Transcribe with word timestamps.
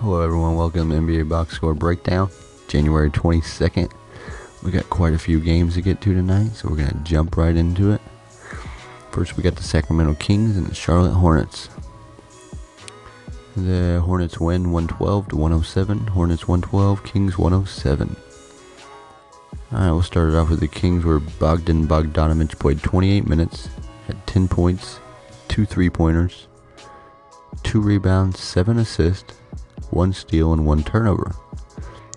Hello, 0.00 0.20
everyone. 0.20 0.56
Welcome 0.56 0.90
to 0.90 0.96
NBA 0.96 1.26
Box 1.26 1.54
Score 1.54 1.72
Breakdown, 1.72 2.28
January 2.68 3.08
22nd. 3.08 3.90
We 4.62 4.70
got 4.70 4.90
quite 4.90 5.14
a 5.14 5.18
few 5.18 5.40
games 5.40 5.72
to 5.72 5.80
get 5.80 6.02
to 6.02 6.12
tonight, 6.12 6.50
so 6.50 6.68
we're 6.68 6.76
going 6.76 6.90
to 6.90 6.98
jump 6.98 7.38
right 7.38 7.56
into 7.56 7.92
it. 7.92 8.02
First, 9.10 9.38
we 9.38 9.42
got 9.42 9.56
the 9.56 9.62
Sacramento 9.62 10.12
Kings 10.16 10.58
and 10.58 10.66
the 10.66 10.74
Charlotte 10.74 11.14
Hornets. 11.14 11.70
The 13.56 14.02
Hornets 14.04 14.38
win 14.38 14.70
112 14.70 15.28
to 15.28 15.36
107. 15.36 16.08
Hornets 16.08 16.46
112, 16.46 17.02
Kings 17.02 17.38
107. 17.38 18.16
Alright, 19.72 19.92
we'll 19.92 20.02
start 20.02 20.28
it 20.28 20.36
off 20.36 20.50
with 20.50 20.60
the 20.60 20.68
Kings 20.68 21.06
where 21.06 21.20
Bogdan 21.20 21.88
Bogdanovich 21.88 22.58
played 22.58 22.82
28 22.82 23.26
minutes, 23.26 23.70
had 24.06 24.26
10 24.26 24.46
points, 24.48 25.00
2 25.48 25.64
three 25.64 25.88
pointers, 25.88 26.48
2 27.62 27.80
rebounds, 27.80 28.38
7 28.40 28.78
assists, 28.78 29.32
1 29.90 30.12
steal, 30.12 30.52
and 30.52 30.66
1 30.66 30.84
turnover. 30.84 31.34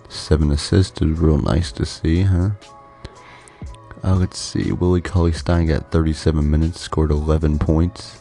7 0.08 0.50
assists 0.50 1.00
is 1.02 1.18
real 1.18 1.38
nice 1.38 1.72
to 1.72 1.86
see, 1.86 2.22
huh? 2.22 2.50
Uh, 4.02 4.16
let's 4.16 4.38
see, 4.38 4.72
Willie 4.72 5.00
Cauley 5.00 5.32
Stein 5.32 5.66
got 5.66 5.92
37 5.92 6.50
minutes, 6.50 6.80
scored 6.80 7.10
11 7.10 7.58
points, 7.58 8.18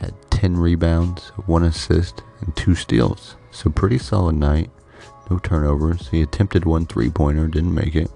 had 0.00 0.14
10 0.30 0.56
rebounds, 0.56 1.28
1 1.46 1.62
assist, 1.62 2.22
and 2.40 2.54
2 2.56 2.74
steals. 2.74 3.36
So 3.54 3.70
pretty 3.70 3.98
solid 3.98 4.34
night. 4.34 4.70
No 5.30 5.38
turnovers. 5.38 6.08
He 6.08 6.20
attempted 6.22 6.64
one 6.64 6.86
three 6.86 7.08
pointer, 7.08 7.46
didn't 7.46 7.74
make 7.74 7.94
it. 7.94 8.10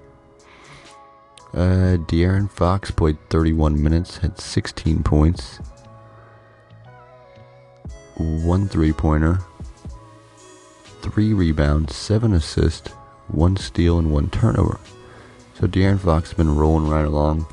Uh, 1.55 1.97
De'Aaron 1.97 2.51
Fox 2.51 2.91
played 2.91 3.17
31 3.31 3.83
minutes, 3.83 4.19
had 4.19 4.39
16 4.39 5.03
points, 5.03 5.61
one 8.17 8.69
three 8.69 8.93
pointer, 8.93 9.39
three 11.09 11.33
rebounds, 11.33 11.97
seven 11.97 12.35
assists, 12.35 12.91
one 13.29 13.57
steal, 13.57 13.99
and 13.99 14.13
one 14.13 14.29
turnover. 14.29 14.79
So 15.55 15.67
De'Aaron 15.67 15.99
Fox 15.99 16.31
has 16.31 16.37
been 16.37 16.55
rolling 16.55 16.89
right 16.89 17.05
along. 17.05 17.47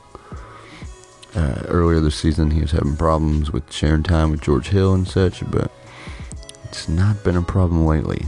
Uh, 1.34 1.64
earlier 1.67 2.00
this 2.00 2.16
season, 2.16 2.52
he 2.52 2.62
was 2.62 2.72
having 2.72 2.97
problems 2.97 3.52
with 3.52 3.72
sharing 3.72 4.03
time 4.03 4.31
with 4.31 4.42
George 4.42 4.67
Hill 4.67 4.94
and 4.94 5.08
such, 5.08 5.50
but 5.50 5.72
it's 6.66 6.89
not 6.89 7.23
been 7.23 7.38
a 7.38 7.42
problem 7.42 7.86
lately. 7.86 8.25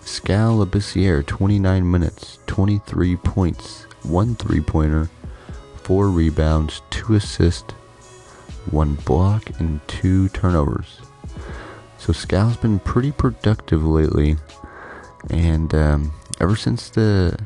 Skal 0.00 0.64
Labissiere, 0.64 1.24
29 1.24 1.90
minutes, 1.90 2.38
23 2.46 3.16
points, 3.16 3.84
1 4.02 4.34
three 4.36 4.60
pointer, 4.60 5.10
4 5.82 6.08
rebounds, 6.08 6.82
2 6.90 7.14
assists, 7.14 7.72
1 8.70 8.94
block, 8.96 9.60
and 9.60 9.80
2 9.88 10.30
turnovers. 10.30 11.00
So 11.98 12.12
Skal's 12.12 12.56
been 12.56 12.80
pretty 12.80 13.12
productive 13.12 13.84
lately, 13.84 14.36
and 15.30 15.74
um, 15.74 16.12
ever 16.40 16.56
since 16.56 16.90
the 16.90 17.38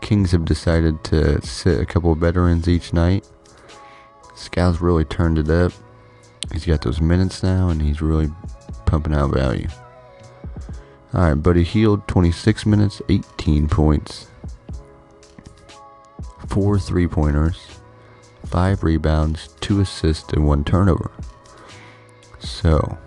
Kings 0.00 0.32
have 0.32 0.44
decided 0.44 1.02
to 1.04 1.40
sit 1.46 1.80
a 1.80 1.86
couple 1.86 2.14
veterans 2.14 2.68
each 2.68 2.92
night, 2.92 3.26
Skal's 4.34 4.80
really 4.80 5.04
turned 5.04 5.38
it 5.38 5.48
up. 5.48 5.72
He's 6.52 6.66
got 6.66 6.82
those 6.82 7.00
minutes 7.00 7.42
now, 7.42 7.68
and 7.68 7.80
he's 7.80 8.02
really 8.02 8.30
pumping 8.84 9.14
out 9.14 9.32
value. 9.32 9.68
Alright, 11.14 11.42
Buddy 11.42 11.62
Hield, 11.62 12.08
26 12.08 12.66
minutes, 12.66 13.00
18 13.08 13.68
points, 13.68 14.26
4 16.48 16.78
three 16.78 17.06
pointers, 17.06 17.58
5 18.46 18.82
rebounds, 18.82 19.48
2 19.60 19.80
assists, 19.80 20.32
and 20.32 20.46
1 20.46 20.64
turnover. 20.64 21.10
So, 22.38 22.98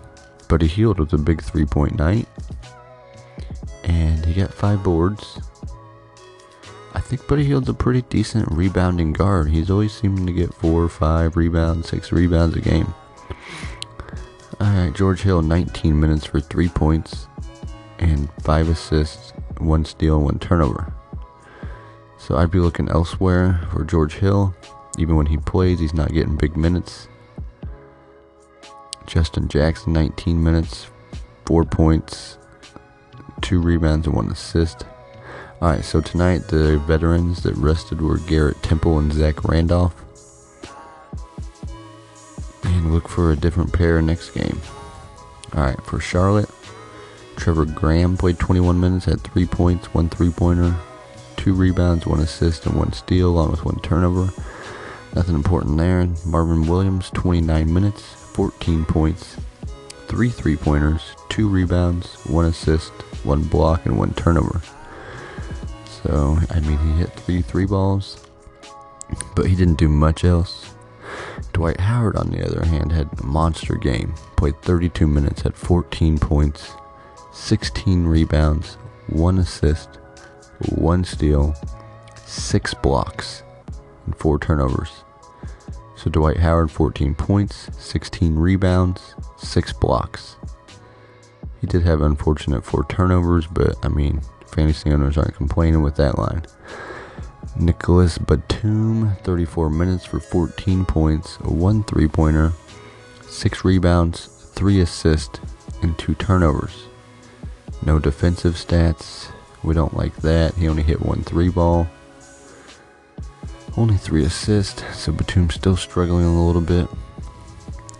Buddy 0.48 0.66
Hield 0.66 0.98
with 0.98 1.12
a 1.12 1.18
big 1.18 1.42
three 1.42 1.64
point 1.64 1.98
night, 1.98 2.28
and 3.86 4.24
he 4.24 4.34
got 4.34 4.52
5 4.52 4.82
boards. 4.82 5.40
I 6.94 7.00
think 7.00 7.26
Buddy 7.26 7.44
Hield's 7.44 7.68
a 7.68 7.74
pretty 7.74 8.02
decent 8.02 8.50
rebounding 8.50 9.12
guard. 9.12 9.50
He's 9.50 9.70
always 9.70 9.92
seeming 9.92 10.26
to 10.26 10.32
get 10.32 10.52
4 10.54 10.82
or 10.82 10.88
5 10.88 11.36
rebounds, 11.36 11.88
6 11.88 12.12
rebounds 12.12 12.56
a 12.56 12.60
game. 12.60 12.92
Alright, 14.60 14.94
George 14.94 15.22
Hill, 15.22 15.42
19 15.42 15.98
minutes 15.98 16.24
for 16.24 16.40
3 16.40 16.68
points, 16.68 17.28
and 17.98 18.28
five 18.42 18.68
assists, 18.68 19.32
one 19.58 19.84
steal, 19.84 20.20
one 20.20 20.38
turnover. 20.38 20.92
So 22.18 22.36
I'd 22.36 22.50
be 22.50 22.58
looking 22.58 22.88
elsewhere 22.88 23.60
for 23.70 23.84
George 23.84 24.14
Hill. 24.14 24.54
Even 24.98 25.16
when 25.16 25.26
he 25.26 25.36
plays, 25.36 25.78
he's 25.78 25.94
not 25.94 26.12
getting 26.12 26.36
big 26.36 26.56
minutes. 26.56 27.08
Justin 29.06 29.48
Jackson, 29.48 29.92
19 29.92 30.42
minutes, 30.42 30.88
four 31.44 31.64
points, 31.64 32.38
two 33.42 33.60
rebounds, 33.60 34.06
and 34.06 34.16
one 34.16 34.30
assist. 34.30 34.84
Alright, 35.62 35.84
so 35.84 36.00
tonight 36.00 36.48
the 36.48 36.78
veterans 36.80 37.42
that 37.42 37.54
rested 37.56 38.00
were 38.00 38.18
Garrett 38.18 38.62
Temple 38.62 38.98
and 38.98 39.12
Zach 39.12 39.44
Randolph. 39.44 39.94
And 42.62 42.92
look 42.92 43.08
for 43.08 43.32
a 43.32 43.36
different 43.36 43.72
pair 43.72 44.02
next 44.02 44.30
game. 44.30 44.60
Alright, 45.54 45.82
for 45.82 45.98
Charlotte, 45.98 46.50
Treveon 47.36 47.74
Graham 47.74 48.16
played 48.16 48.38
21 48.38 48.78
minutes, 48.78 49.04
had 49.04 49.20
3 49.22 49.46
points, 49.46 49.94
1 49.94 50.08
three 50.10 50.30
pointer, 50.30 50.74
2 51.36 51.54
rebounds, 51.54 52.06
1 52.06 52.20
assist, 52.20 52.66
and 52.66 52.74
1 52.74 52.92
steal, 52.92 53.28
along 53.28 53.50
with 53.50 53.64
1 53.64 53.80
turnover. 53.80 54.30
Nothing 55.14 55.34
important 55.34 55.78
there. 55.78 56.06
Marvin 56.26 56.66
Williams, 56.66 57.10
29 57.10 57.72
minutes, 57.72 58.02
14 58.02 58.84
points, 58.84 59.36
3 60.08 60.30
three 60.30 60.56
pointers, 60.56 61.02
2 61.30 61.48
rebounds, 61.48 62.14
1 62.26 62.44
assist, 62.44 62.92
1 63.24 63.42
block, 63.44 63.86
and 63.86 63.98
1 63.98 64.14
turnover. 64.14 64.60
So, 66.02 66.38
I 66.50 66.60
mean, 66.60 66.78
he 66.78 66.92
hit 66.92 67.10
3 67.10 67.42
three 67.42 67.66
balls, 67.66 68.24
but 69.34 69.46
he 69.46 69.56
didn't 69.56 69.78
do 69.78 69.88
much 69.88 70.24
else. 70.24 70.72
Dwight 71.52 71.80
Howard, 71.80 72.16
on 72.16 72.30
the 72.30 72.44
other 72.44 72.64
hand, 72.64 72.92
had 72.92 73.08
a 73.18 73.26
monster 73.26 73.74
game. 73.74 74.14
Played 74.36 74.60
32 74.62 75.06
minutes, 75.06 75.42
had 75.42 75.54
14 75.54 76.18
points, 76.18 76.72
16 77.32 78.04
rebounds, 78.06 78.74
1 79.08 79.38
assist, 79.38 79.98
1 80.70 81.04
steal, 81.04 81.54
6 82.24 82.74
blocks, 82.74 83.42
and 84.04 84.16
4 84.16 84.38
turnovers. 84.38 85.04
So 86.06 86.10
Dwight 86.10 86.36
Howard, 86.36 86.70
14 86.70 87.16
points, 87.16 87.68
16 87.76 88.36
rebounds, 88.36 89.16
6 89.38 89.72
blocks. 89.72 90.36
He 91.60 91.66
did 91.66 91.82
have 91.82 92.00
unfortunate 92.00 92.64
4 92.64 92.86
turnovers, 92.88 93.48
but 93.48 93.74
I 93.84 93.88
mean, 93.88 94.20
fantasy 94.46 94.92
owners 94.92 95.18
aren't 95.18 95.34
complaining 95.34 95.82
with 95.82 95.96
that 95.96 96.16
line. 96.16 96.46
Nicolas 97.58 98.18
Batum, 98.18 99.16
34 99.24 99.68
minutes 99.68 100.04
for 100.04 100.20
14 100.20 100.84
points, 100.84 101.40
1 101.40 101.82
three 101.82 102.06
pointer, 102.06 102.52
6 103.22 103.64
rebounds, 103.64 104.26
3 104.54 104.82
assists, 104.82 105.40
and 105.82 105.98
2 105.98 106.14
turnovers. 106.14 106.84
No 107.82 107.98
defensive 107.98 108.54
stats. 108.54 109.32
We 109.64 109.74
don't 109.74 109.96
like 109.96 110.14
that. 110.18 110.54
He 110.54 110.68
only 110.68 110.84
hit 110.84 111.00
one 111.00 111.24
three 111.24 111.48
ball. 111.48 111.88
Only 113.76 113.98
three 113.98 114.24
assists, 114.24 114.82
so 114.96 115.12
Batum's 115.12 115.54
still 115.54 115.76
struggling 115.76 116.24
a 116.24 116.46
little 116.46 116.62
bit. 116.62 116.88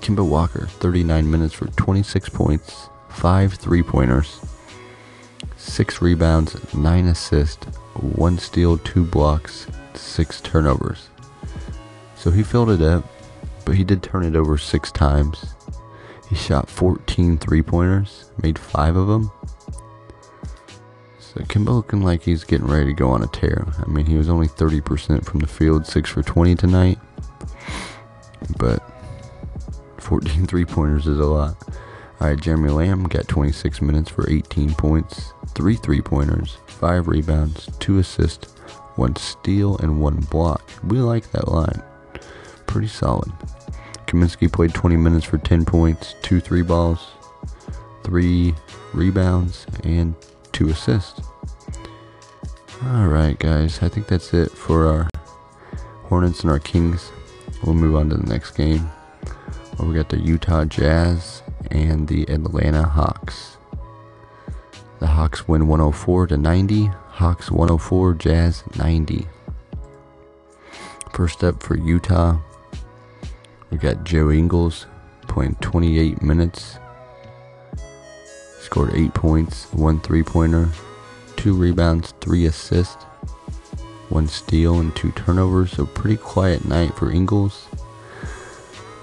Kemba 0.00 0.26
Walker, 0.26 0.66
39 0.66 1.30
minutes 1.30 1.52
for 1.52 1.66
26 1.66 2.30
points, 2.30 2.88
5 3.10 3.54
three 3.54 3.82
pointers, 3.82 4.40
6 5.58 6.00
rebounds, 6.00 6.72
9 6.74 7.06
assists, 7.08 7.66
1 7.94 8.38
steal, 8.38 8.78
2 8.78 9.04
blocks, 9.04 9.66
6 9.92 10.40
turnovers. 10.40 11.08
So 12.14 12.30
he 12.30 12.42
filled 12.42 12.70
it 12.70 12.80
up, 12.80 13.04
but 13.66 13.74
he 13.74 13.84
did 13.84 14.02
turn 14.02 14.24
it 14.24 14.34
over 14.34 14.56
6 14.56 14.92
times. 14.92 15.54
He 16.30 16.36
shot 16.36 16.70
14 16.70 17.36
three 17.36 17.62
pointers, 17.62 18.30
made 18.42 18.58
5 18.58 18.96
of 18.96 19.08
them. 19.08 19.30
So 21.36 21.42
Kemba 21.44 21.68
looking 21.68 22.00
like 22.00 22.22
he's 22.22 22.44
getting 22.44 22.66
ready 22.66 22.86
to 22.86 22.92
go 22.94 23.10
on 23.10 23.22
a 23.22 23.26
tear. 23.26 23.66
I 23.78 23.90
mean, 23.90 24.06
he 24.06 24.16
was 24.16 24.30
only 24.30 24.48
30% 24.48 25.22
from 25.22 25.40
the 25.40 25.46
field, 25.46 25.86
6 25.86 26.08
for 26.08 26.22
20 26.22 26.54
tonight. 26.54 26.98
But 28.56 28.82
14 29.98 30.46
three 30.46 30.64
pointers 30.64 31.06
is 31.06 31.18
a 31.18 31.26
lot. 31.26 31.56
Alright, 32.22 32.40
Jeremy 32.40 32.70
Lamb 32.70 33.04
got 33.04 33.28
26 33.28 33.82
minutes 33.82 34.08
for 34.08 34.30
18 34.30 34.72
points, 34.76 35.34
3 35.54 35.76
three 35.76 36.00
pointers, 36.00 36.56
5 36.68 37.06
rebounds, 37.06 37.68
2 37.80 37.98
assists, 37.98 38.54
1 38.94 39.16
steal, 39.16 39.76
and 39.76 40.00
1 40.00 40.20
block. 40.30 40.62
We 40.84 41.00
like 41.00 41.30
that 41.32 41.48
line. 41.48 41.82
Pretty 42.66 42.88
solid. 42.88 43.30
Kaminsky 44.06 44.50
played 44.50 44.72
20 44.72 44.96
minutes 44.96 45.26
for 45.26 45.36
10 45.36 45.66
points, 45.66 46.14
2 46.22 46.40
three 46.40 46.62
balls, 46.62 47.08
3 48.04 48.54
rebounds, 48.94 49.66
and 49.84 50.14
two 50.56 50.70
assists. 50.70 51.20
Alright, 52.82 53.38
guys, 53.38 53.82
I 53.82 53.90
think 53.90 54.06
that's 54.06 54.32
it 54.32 54.50
for 54.50 54.86
our 54.86 55.10
Hornets 56.04 56.40
and 56.40 56.50
our 56.50 56.58
Kings. 56.58 57.12
We'll 57.62 57.74
move 57.74 57.94
on 57.94 58.08
to 58.08 58.16
the 58.16 58.26
next 58.26 58.52
game. 58.52 58.90
Where 59.76 59.86
we 59.86 59.94
got 59.94 60.08
the 60.08 60.18
Utah 60.18 60.64
Jazz 60.64 61.42
and 61.70 62.08
the 62.08 62.22
Atlanta 62.30 62.84
Hawks. 62.84 63.58
The 64.98 65.08
Hawks 65.08 65.46
win 65.46 65.68
104 65.68 66.28
to 66.28 66.38
90. 66.38 66.86
Hawks 66.86 67.50
104, 67.50 68.14
Jazz 68.14 68.64
90. 68.78 69.26
First 71.12 71.44
up 71.44 71.62
for 71.62 71.76
Utah, 71.76 72.38
we 73.68 73.76
got 73.76 74.04
Joe 74.04 74.30
Ingles 74.30 74.86
playing 75.28 75.56
28 75.56 76.22
minutes. 76.22 76.78
Scored 78.66 78.94
8 78.94 79.14
points, 79.14 79.72
1 79.74 80.00
three 80.00 80.24
pointer, 80.24 80.68
2 81.36 81.54
rebounds, 81.54 82.12
3 82.20 82.46
assists, 82.46 83.04
1 84.08 84.26
steal, 84.26 84.80
and 84.80 84.94
2 84.96 85.12
turnovers. 85.12 85.70
So, 85.70 85.86
pretty 85.86 86.16
quiet 86.16 86.64
night 86.64 86.92
for 86.96 87.12
Ingles. 87.12 87.68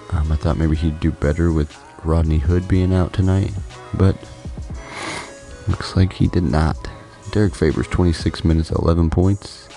Um, 0.09 0.29
I 0.33 0.35
thought 0.35 0.57
maybe 0.57 0.75
he'd 0.75 0.99
do 0.99 1.11
better 1.11 1.53
with 1.53 1.73
Rodney 2.03 2.39
Hood 2.39 2.67
being 2.67 2.93
out 2.93 3.13
tonight, 3.13 3.53
but 3.93 4.17
looks 5.69 5.95
like 5.95 6.11
he 6.11 6.27
did 6.27 6.43
not. 6.43 6.75
Derrick 7.31 7.55
Favors 7.55 7.87
26 7.87 8.43
minutes, 8.43 8.69
11 8.69 9.11
points, 9.11 9.69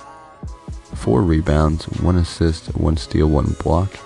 4 0.97 1.23
rebounds, 1.23 1.85
1 2.01 2.17
assist, 2.17 2.75
1 2.75 2.97
steal, 2.97 3.29
1 3.29 3.55
block. 3.63 3.97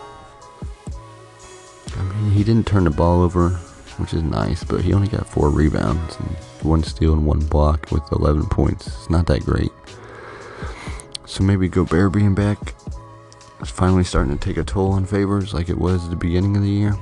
I 1.96 2.02
mean, 2.02 2.32
he 2.32 2.44
didn't 2.44 2.66
turn 2.66 2.84
the 2.84 2.90
ball 2.90 3.22
over, 3.22 3.58
which 4.00 4.14
is 4.14 4.22
nice, 4.22 4.64
but 4.64 4.80
he 4.80 4.92
only 4.92 5.08
got 5.08 5.26
4 5.26 5.50
rebounds 5.50 6.16
and 6.16 6.28
1 6.62 6.82
steal 6.82 7.12
and 7.12 7.26
1 7.26 7.40
block 7.46 7.90
with 7.92 8.02
11 8.12 8.46
points. 8.46 8.86
It's 8.86 9.10
not 9.10 9.26
that 9.26 9.44
great. 9.44 9.70
So 11.26 11.44
maybe 11.44 11.68
Gobert 11.68 12.12
being 12.12 12.34
back 12.34 12.74
is 13.60 13.70
finally 13.70 14.04
starting 14.04 14.36
to 14.36 14.44
take 14.44 14.56
a 14.56 14.64
toll 14.64 14.92
on 14.92 15.04
Favors 15.04 15.54
like 15.54 15.68
it 15.68 15.78
was 15.78 16.04
at 16.04 16.10
the 16.10 16.16
beginning 16.16 16.56
of 16.56 16.62
the 16.62 16.68
year. 16.68 16.96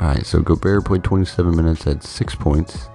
Alright, 0.00 0.26
so 0.26 0.40
Gobert 0.40 0.84
played 0.84 1.02
27 1.02 1.56
minutes, 1.56 1.82
had 1.82 2.04
6 2.04 2.34
points, 2.36 2.88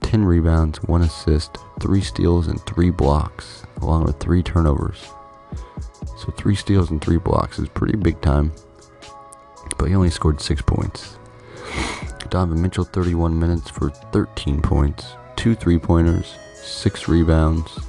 10 0.00 0.24
rebounds, 0.24 0.82
1 0.84 1.02
assist, 1.02 1.58
3 1.80 2.00
steals, 2.00 2.46
and 2.48 2.60
3 2.66 2.90
blocks, 2.90 3.64
along 3.82 4.04
with 4.04 4.18
3 4.18 4.42
turnovers. 4.42 5.08
So 6.16 6.32
3 6.36 6.54
steals 6.54 6.90
and 6.90 7.00
3 7.02 7.18
blocks 7.18 7.58
is 7.58 7.68
pretty 7.68 7.96
big 7.96 8.20
time, 8.22 8.52
but 9.80 9.88
he 9.88 9.94
only 9.94 10.10
scored 10.10 10.42
6 10.42 10.60
points. 10.62 11.16
Donovan 12.28 12.60
Mitchell, 12.60 12.84
31 12.84 13.38
minutes 13.38 13.70
for 13.70 13.88
13 13.88 14.60
points, 14.60 15.14
2 15.36 15.54
three 15.54 15.78
pointers, 15.78 16.34
6 16.54 17.08
rebounds, 17.08 17.80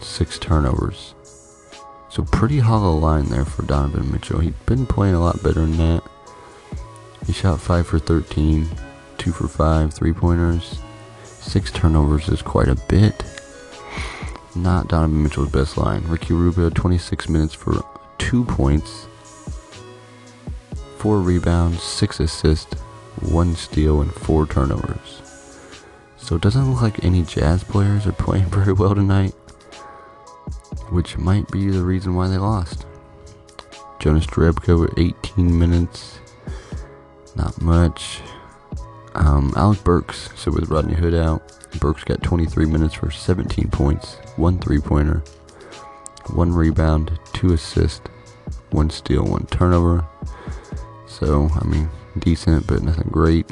6 0.00 0.38
turnovers. 0.40 1.14
So 2.08 2.24
pretty 2.24 2.58
hollow 2.58 2.96
line 2.96 3.26
there 3.26 3.44
for 3.44 3.62
Donovan 3.62 4.10
Mitchell. 4.10 4.40
He'd 4.40 4.66
been 4.66 4.86
playing 4.86 5.14
a 5.14 5.20
lot 5.20 5.40
better 5.40 5.60
than 5.60 5.76
that. 5.76 6.02
He 7.26 7.32
shot 7.32 7.60
5 7.60 7.86
for 7.86 8.00
13, 8.00 8.68
2 9.18 9.30
for 9.30 9.46
5, 9.46 9.94
3 9.94 10.12
pointers. 10.12 10.80
6 11.22 11.70
turnovers 11.70 12.28
is 12.28 12.42
quite 12.42 12.68
a 12.68 12.74
bit. 12.88 13.24
Not 14.56 14.88
Donovan 14.88 15.22
Mitchell's 15.22 15.52
best 15.52 15.78
line. 15.78 16.02
Ricky 16.08 16.34
Rubio, 16.34 16.70
26 16.70 17.28
minutes 17.28 17.54
for 17.54 17.84
2 18.18 18.44
points, 18.46 19.06
4 21.00 21.18
rebounds, 21.18 21.82
6 21.82 22.20
assists, 22.20 22.80
1 23.20 23.56
steal, 23.56 24.00
and 24.00 24.12
4 24.12 24.46
turnovers. 24.46 25.22
So 26.16 26.36
it 26.36 26.42
doesn't 26.42 26.70
look 26.70 26.82
like 26.82 27.04
any 27.04 27.22
Jazz 27.22 27.64
players 27.64 28.06
are 28.06 28.12
playing 28.26 28.46
very 28.46 28.72
well 28.72 28.94
tonight 28.94 29.34
which 30.90 31.16
might 31.16 31.48
be 31.50 31.70
the 31.70 31.82
reason 31.82 32.14
why 32.14 32.28
they 32.28 32.36
lost. 32.36 32.86
Jonas 34.00 34.26
Jerebko 34.26 34.90
at 34.90 34.98
18 34.98 35.58
minutes, 35.58 36.18
not 37.36 37.60
much. 37.60 38.20
Um, 39.14 39.52
Alec 39.56 39.82
Burks, 39.84 40.30
so 40.36 40.50
with 40.50 40.68
Rodney 40.68 40.94
Hood 40.94 41.14
out, 41.14 41.42
Burks 41.80 42.04
got 42.04 42.22
23 42.22 42.66
minutes 42.66 42.94
for 42.94 43.10
17 43.10 43.68
points, 43.70 44.16
one 44.36 44.58
three 44.58 44.80
pointer, 44.80 45.22
one 46.32 46.52
rebound, 46.52 47.18
two 47.32 47.52
assists, 47.52 48.08
one 48.70 48.90
steal, 48.90 49.24
one 49.24 49.46
turnover. 49.46 50.06
So, 51.20 51.48
I 51.54 51.64
mean, 51.66 51.88
decent, 52.18 52.66
but 52.66 52.82
nothing 52.82 53.08
great. 53.10 53.46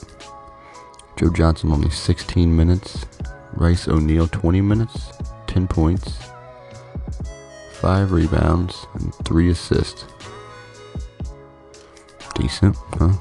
Joe 1.16 1.30
Johnson 1.30 1.70
only 1.70 1.90
16 1.90 2.56
minutes. 2.56 3.04
Royce 3.52 3.88
O'Neale 3.88 4.28
20 4.28 4.60
minutes, 4.60 5.10
10 5.48 5.66
points, 5.66 6.18
five 7.72 8.12
rebounds, 8.12 8.86
and 8.94 9.14
three 9.24 9.50
assists. 9.50 10.04
Decent, 12.34 12.76
huh? 12.98 13.12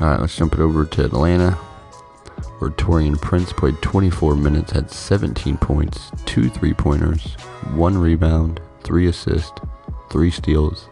Alright, 0.00 0.20
let's 0.20 0.36
jump 0.36 0.52
it 0.52 0.60
over 0.60 0.84
to 0.84 1.04
Atlanta, 1.04 1.52
where 2.58 2.70
Taurean 2.70 3.20
Prince 3.20 3.52
played 3.52 3.80
24 3.80 4.36
minutes, 4.36 4.72
had 4.72 4.90
17 4.90 5.56
points, 5.56 6.10
two 6.26 6.50
three 6.50 6.74
pointers, 6.74 7.34
one 7.72 7.96
rebound, 7.96 8.60
three 8.82 9.06
assists, 9.06 9.58
three 10.10 10.30
steals, 10.30 10.88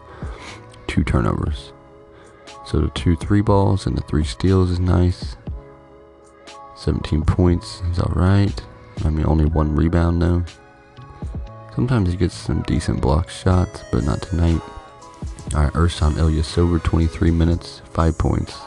two 0.87 1.03
turnovers. 1.03 1.71
So 2.65 2.81
the 2.81 2.89
two 2.89 3.15
three 3.15 3.41
balls 3.41 3.85
and 3.85 3.97
the 3.97 4.01
three 4.01 4.23
steals 4.23 4.71
is 4.71 4.79
nice. 4.79 5.35
17 6.75 7.23
points 7.23 7.81
is 7.91 7.99
alright. 7.99 8.61
I 9.03 9.09
mean, 9.09 9.25
only 9.25 9.45
one 9.45 9.75
rebound 9.75 10.21
though. 10.21 10.43
Sometimes 11.75 12.09
he 12.09 12.17
gets 12.17 12.35
some 12.35 12.61
decent 12.63 13.01
block 13.01 13.29
shots, 13.29 13.83
but 13.91 14.03
not 14.03 14.21
tonight. 14.21 14.61
Alright, 15.53 15.73
Ersan 15.73 16.13
Ilyasova, 16.13 16.83
23 16.83 17.31
minutes, 17.31 17.81
5 17.91 18.17
points, 18.17 18.57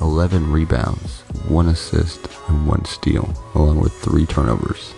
11 0.00 0.50
rebounds, 0.50 1.20
1 1.48 1.68
assist, 1.68 2.28
and 2.48 2.66
1 2.66 2.84
steal, 2.84 3.32
along 3.54 3.80
with 3.80 3.92
3 3.92 4.24
turnovers. 4.26 4.94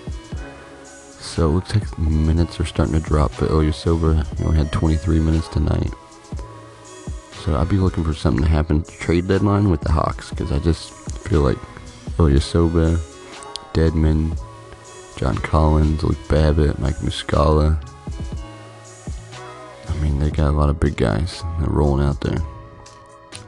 So 1.19 1.49
it 1.49 1.52
looks 1.52 1.75
like 1.75 1.99
minutes 1.99 2.61
are 2.61 2.64
starting 2.64 2.94
to 2.94 3.00
drop 3.00 3.32
for 3.32 3.47
Ilyasova. 3.47 4.38
He 4.38 4.44
only 4.44 4.58
had 4.58 4.73
23 4.73 5.19
minutes 5.19 5.49
tonight. 5.49 5.93
So 7.45 7.57
I'd 7.57 7.71
be 7.71 7.79
looking 7.79 8.05
for 8.05 8.13
something 8.13 8.43
to 8.43 8.49
happen 8.49 8.83
trade 8.83 9.27
deadline 9.27 9.71
with 9.71 9.81
the 9.81 9.91
Hawks 9.91 10.29
because 10.29 10.53
I 10.53 10.59
just 10.59 10.93
feel 10.93 11.41
like 11.41 11.57
Ilyasova, 12.19 12.99
Dedmon, 13.73 14.39
John 15.17 15.37
Collins, 15.37 16.03
Luke 16.03 16.19
Babbitt, 16.29 16.79
Mike 16.79 16.97
Muscala. 16.97 17.83
I 19.88 19.95
mean, 20.03 20.19
they 20.19 20.31
got 20.31 20.50
a 20.50 20.53
lot 20.53 20.69
of 20.69 20.79
big 20.79 20.97
guys. 20.97 21.43
They're 21.59 21.71
rolling 21.71 22.07
out 22.07 22.21
there. 22.21 22.43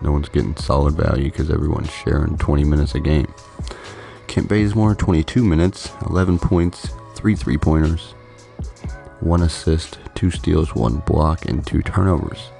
No 0.01 0.11
one's 0.11 0.31
getting 0.31 0.57
solid 0.57 0.95
value 0.95 1.31
because 1.31 1.51
everyone's 1.51 1.93
sharing 1.93 2.39
20 2.39 2.65
minutes 2.65 2.95
a 2.95 3.01
game. 3.01 3.33
Kent 4.27 4.49
Bazemore, 4.49 4.95
22 4.95 5.45
minutes, 5.45 5.91
11 6.09 6.39
points, 6.39 6.89
3 7.15 7.37
three 7.37 7.59
pointers, 7.59 8.15
1 9.21 9.43
assist, 9.43 9.99
2 10.15 10.31
steals, 10.31 10.75
1 10.75 10.97
block, 11.07 11.45
and 11.45 11.67
2 11.67 11.83
turnovers. 11.83 12.51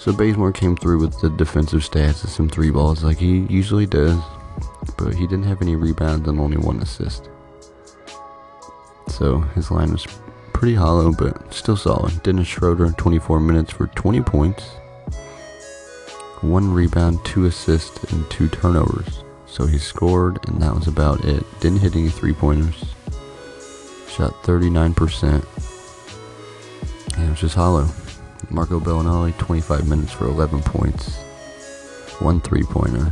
So 0.00 0.14
Bazemore 0.14 0.52
came 0.52 0.76
through 0.76 0.98
with 1.00 1.20
the 1.20 1.28
defensive 1.28 1.80
stats 1.80 2.22
and 2.22 2.32
some 2.32 2.48
3 2.48 2.70
balls 2.70 3.04
like 3.04 3.18
he 3.18 3.40
usually 3.50 3.84
does, 3.84 4.18
but 4.96 5.14
he 5.14 5.26
didn't 5.26 5.44
have 5.44 5.60
any 5.60 5.76
rebounds 5.76 6.26
and 6.26 6.40
only 6.40 6.56
1 6.56 6.80
assist. 6.80 7.28
So 9.08 9.40
his 9.54 9.70
line 9.70 9.92
was 9.92 10.06
pretty 10.54 10.74
hollow, 10.74 11.12
but 11.12 11.52
still 11.52 11.76
solid. 11.76 12.22
Dennis 12.22 12.48
Schroeder, 12.48 12.92
24 12.92 13.40
minutes 13.40 13.72
for 13.72 13.88
20 13.88 14.22
points, 14.22 14.64
one 16.40 16.72
rebound, 16.72 17.22
two 17.26 17.44
assists, 17.44 18.02
and 18.10 18.28
two 18.30 18.48
turnovers. 18.48 19.22
So 19.44 19.66
he 19.66 19.76
scored, 19.76 20.38
and 20.48 20.62
that 20.62 20.74
was 20.74 20.86
about 20.86 21.26
it. 21.26 21.44
Didn't 21.60 21.80
hit 21.80 21.94
any 21.94 22.08
three 22.08 22.32
pointers. 22.32 22.86
Shot 24.08 24.32
39%. 24.44 25.44
And 27.16 27.26
it 27.26 27.30
was 27.30 27.40
just 27.40 27.54
hollow. 27.54 27.86
Marco 28.48 28.80
Belinelli, 28.80 29.36
25 29.38 29.88
minutes 29.88 30.12
for 30.12 30.26
11 30.26 30.62
points, 30.62 31.18
one 32.20 32.40
three 32.40 32.62
pointer, 32.62 33.10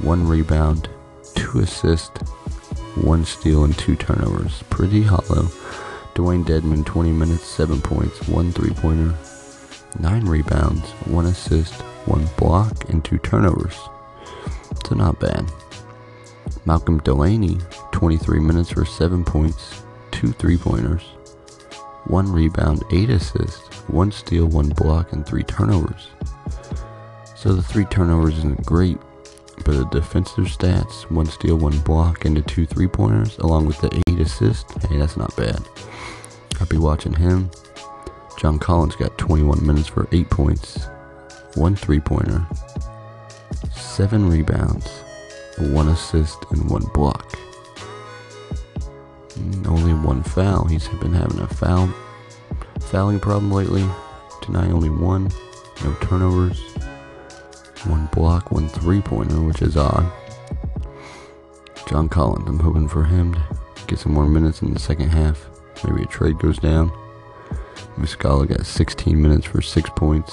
one 0.00 0.26
rebound, 0.26 0.88
two 1.34 1.60
assists, 1.60 2.20
one 2.96 3.24
steal 3.24 3.64
and 3.64 3.76
two 3.78 3.96
turnovers. 3.96 4.62
Pretty 4.70 5.02
hollow. 5.02 5.48
Dewayne 6.14 6.44
Dedmon, 6.44 6.86
20 6.86 7.10
minutes, 7.10 7.44
7 7.44 7.80
points, 7.80 8.28
1 8.28 8.52
three 8.52 8.70
pointer, 8.70 9.14
9 9.98 10.24
rebounds, 10.26 10.88
1 11.06 11.26
assist, 11.26 11.74
1 12.06 12.28
block, 12.36 12.88
and 12.88 13.04
2 13.04 13.18
turnovers. 13.18 13.76
So 14.86 14.94
not 14.94 15.18
bad. 15.18 15.50
Malcolm 16.66 17.00
Delaney, 17.00 17.58
23 17.90 18.38
minutes 18.38 18.70
for 18.70 18.84
7 18.84 19.24
points, 19.24 19.82
2 20.12 20.32
three 20.32 20.56
pointers, 20.56 21.02
1 22.06 22.32
rebound, 22.32 22.82
8 22.92 23.10
assists, 23.10 23.68
1 23.88 24.12
steal, 24.12 24.46
1 24.46 24.68
block, 24.70 25.12
and 25.12 25.26
3 25.26 25.42
turnovers. 25.44 26.08
So 27.34 27.54
the 27.54 27.62
3 27.62 27.84
turnovers 27.86 28.38
isn't 28.38 28.64
great, 28.64 28.98
but 29.64 29.72
the 29.78 29.84
defensive 29.86 30.44
stats, 30.44 31.10
one 31.10 31.26
steal, 31.26 31.56
one 31.56 31.78
block, 31.80 32.24
and 32.24 32.36
the 32.36 32.42
two 32.42 32.66
three 32.66 32.88
pointers, 32.88 33.38
along 33.38 33.66
with 33.66 33.80
the 33.80 34.02
eight 34.08 34.20
assists, 34.20 34.70
hey, 34.86 34.98
that's 34.98 35.16
not 35.16 35.34
bad. 35.36 35.58
I'll 36.60 36.66
be 36.66 36.76
watching 36.76 37.14
him. 37.14 37.50
John 38.38 38.58
Collins 38.58 38.96
got 38.96 39.16
21 39.16 39.64
minutes 39.64 39.88
for 39.88 40.08
eight 40.12 40.28
points, 40.28 40.86
one 41.54 41.76
three 41.76 42.00
pointer, 42.00 42.46
seven 43.72 44.28
rebounds, 44.28 44.88
one 45.58 45.88
assist, 45.88 46.36
and 46.50 46.68
one 46.68 46.84
block. 46.92 47.38
Only 49.66 49.94
one 49.94 50.22
foul. 50.22 50.66
He's 50.66 50.88
been 50.88 51.12
having 51.12 51.40
a 51.40 51.46
foul 51.46 51.92
fouling 52.94 53.18
problem 53.18 53.50
lately. 53.50 53.84
Tonight, 54.42 54.70
only 54.70 54.90
one. 54.90 55.28
No 55.82 55.92
turnovers. 56.00 56.60
One 57.86 58.06
block, 58.12 58.52
one 58.52 58.68
three 58.68 59.00
pointer, 59.00 59.40
which 59.40 59.62
is 59.62 59.76
odd. 59.76 60.10
John 61.88 62.08
Collins, 62.08 62.48
I'm 62.48 62.60
hoping 62.60 62.88
for 62.88 63.04
him 63.04 63.34
to 63.34 63.86
get 63.86 63.98
some 63.98 64.12
more 64.12 64.28
minutes 64.28 64.62
in 64.62 64.72
the 64.72 64.78
second 64.78 65.08
half. 65.08 65.48
Maybe 65.84 66.02
a 66.02 66.06
trade 66.06 66.38
goes 66.38 66.58
down. 66.58 66.90
Muscala 67.96 68.48
got 68.48 68.64
16 68.64 69.20
minutes 69.20 69.46
for 69.46 69.60
6 69.60 69.90
points, 69.96 70.32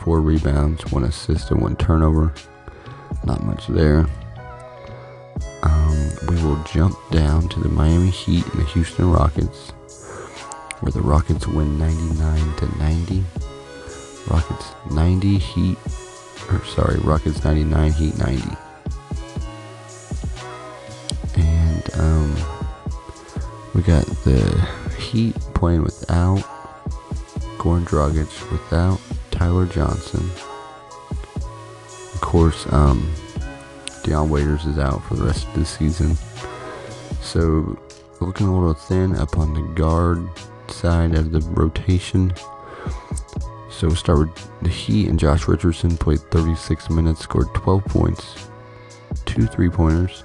4 0.00 0.20
rebounds, 0.20 0.90
1 0.90 1.04
assist, 1.04 1.50
and 1.50 1.62
1 1.62 1.76
turnover. 1.76 2.34
Not 3.24 3.44
much 3.44 3.68
there. 3.68 4.06
Um, 5.64 6.10
we 6.28 6.36
will 6.44 6.62
jump 6.64 6.96
down 7.10 7.48
to 7.48 7.60
the 7.60 7.70
Miami 7.70 8.10
Heat 8.10 8.46
and 8.46 8.60
the 8.60 8.66
Houston 8.66 9.10
Rockets, 9.10 9.70
where 10.80 10.92
the 10.92 11.00
Rockets 11.00 11.46
win 11.46 11.78
99 11.78 12.56
to 12.56 12.78
90. 12.78 13.24
Rockets 14.28 14.66
90, 14.90 15.38
Heat, 15.38 15.78
or 16.50 16.62
sorry, 16.66 16.98
Rockets 16.98 17.42
99, 17.42 17.92
Heat 17.92 18.18
90. 18.18 18.56
And 21.36 21.94
um, 21.94 22.36
we 23.74 23.80
got 23.82 24.04
the 24.24 24.68
Heat 24.98 25.34
playing 25.54 25.82
without 25.82 26.40
Goran 27.56 27.86
Dragic, 27.86 28.52
without 28.52 29.00
Tyler 29.30 29.64
Johnson. 29.64 30.30
Of 32.12 32.20
course, 32.20 32.66
um, 32.70 33.10
Dion 34.04 34.28
Waiters 34.28 34.66
is 34.66 34.78
out 34.78 35.02
for 35.04 35.14
the 35.14 35.24
rest 35.24 35.48
of 35.48 35.54
the 35.54 35.64
season. 35.64 36.14
So, 37.22 37.78
looking 38.20 38.46
a 38.46 38.54
little 38.54 38.74
thin 38.74 39.16
up 39.16 39.38
on 39.38 39.54
the 39.54 39.62
guard 39.74 40.28
side 40.68 41.14
of 41.14 41.32
the 41.32 41.40
rotation. 41.52 42.34
So, 43.70 43.88
we'll 43.88 43.96
start 43.96 44.18
with 44.18 44.50
the 44.60 44.68
Heat 44.68 45.08
and 45.08 45.18
Josh 45.18 45.48
Richardson 45.48 45.96
played 45.96 46.20
36 46.30 46.90
minutes, 46.90 47.22
scored 47.22 47.52
12 47.54 47.84
points, 47.86 48.48
two 49.24 49.46
three 49.46 49.70
pointers, 49.70 50.24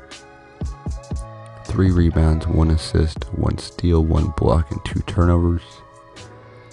three 1.64 1.92
rebounds, 1.92 2.48
one 2.48 2.72
assist, 2.72 3.24
one 3.36 3.58
steal, 3.58 4.04
one 4.04 4.34
block, 4.36 4.70
and 4.72 4.84
two 4.84 5.00
turnovers. 5.04 5.64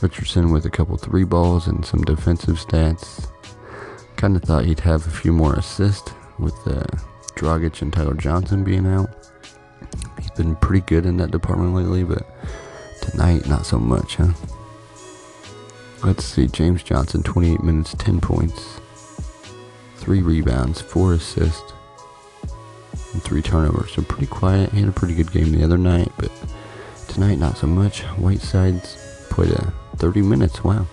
Richardson 0.02 0.50
with 0.50 0.66
a 0.66 0.70
couple 0.70 0.96
three 0.96 1.24
balls 1.24 1.68
and 1.68 1.86
some 1.86 2.02
defensive 2.02 2.56
stats. 2.56 3.30
Kind 4.16 4.34
of 4.34 4.42
thought 4.42 4.64
he'd 4.64 4.80
have 4.80 5.06
a 5.06 5.10
few 5.10 5.32
more 5.32 5.54
assists 5.54 6.12
with 6.38 6.54
uh, 6.66 6.84
Dragic 7.36 7.82
and 7.82 7.92
Tyler 7.92 8.14
Johnson 8.14 8.64
being 8.64 8.86
out. 8.86 9.10
He's 10.18 10.30
been 10.30 10.56
pretty 10.56 10.84
good 10.86 11.06
in 11.06 11.16
that 11.18 11.30
department 11.30 11.74
lately, 11.74 12.04
but 12.04 12.26
tonight, 13.02 13.46
not 13.46 13.66
so 13.66 13.78
much, 13.78 14.16
huh? 14.16 14.32
Let's 16.04 16.24
see, 16.24 16.46
James 16.46 16.82
Johnson, 16.82 17.22
28 17.22 17.62
minutes, 17.62 17.94
10 17.98 18.20
points, 18.20 18.80
3 19.96 20.22
rebounds, 20.22 20.80
4 20.80 21.14
assists, 21.14 21.72
and 23.12 23.22
three 23.22 23.42
turnovers. 23.42 23.92
So 23.92 24.02
pretty 24.02 24.26
quiet. 24.26 24.70
He 24.72 24.80
had 24.80 24.88
a 24.88 24.92
pretty 24.92 25.14
good 25.14 25.32
game 25.32 25.52
the 25.52 25.64
other 25.64 25.78
night, 25.78 26.12
but 26.18 26.30
tonight 27.08 27.38
not 27.38 27.56
so 27.56 27.66
much. 27.66 28.02
Whiteside's 28.02 28.96
played 29.30 29.52
a 29.52 29.72
30 29.96 30.22
minutes. 30.22 30.62
Wow, 30.62 30.86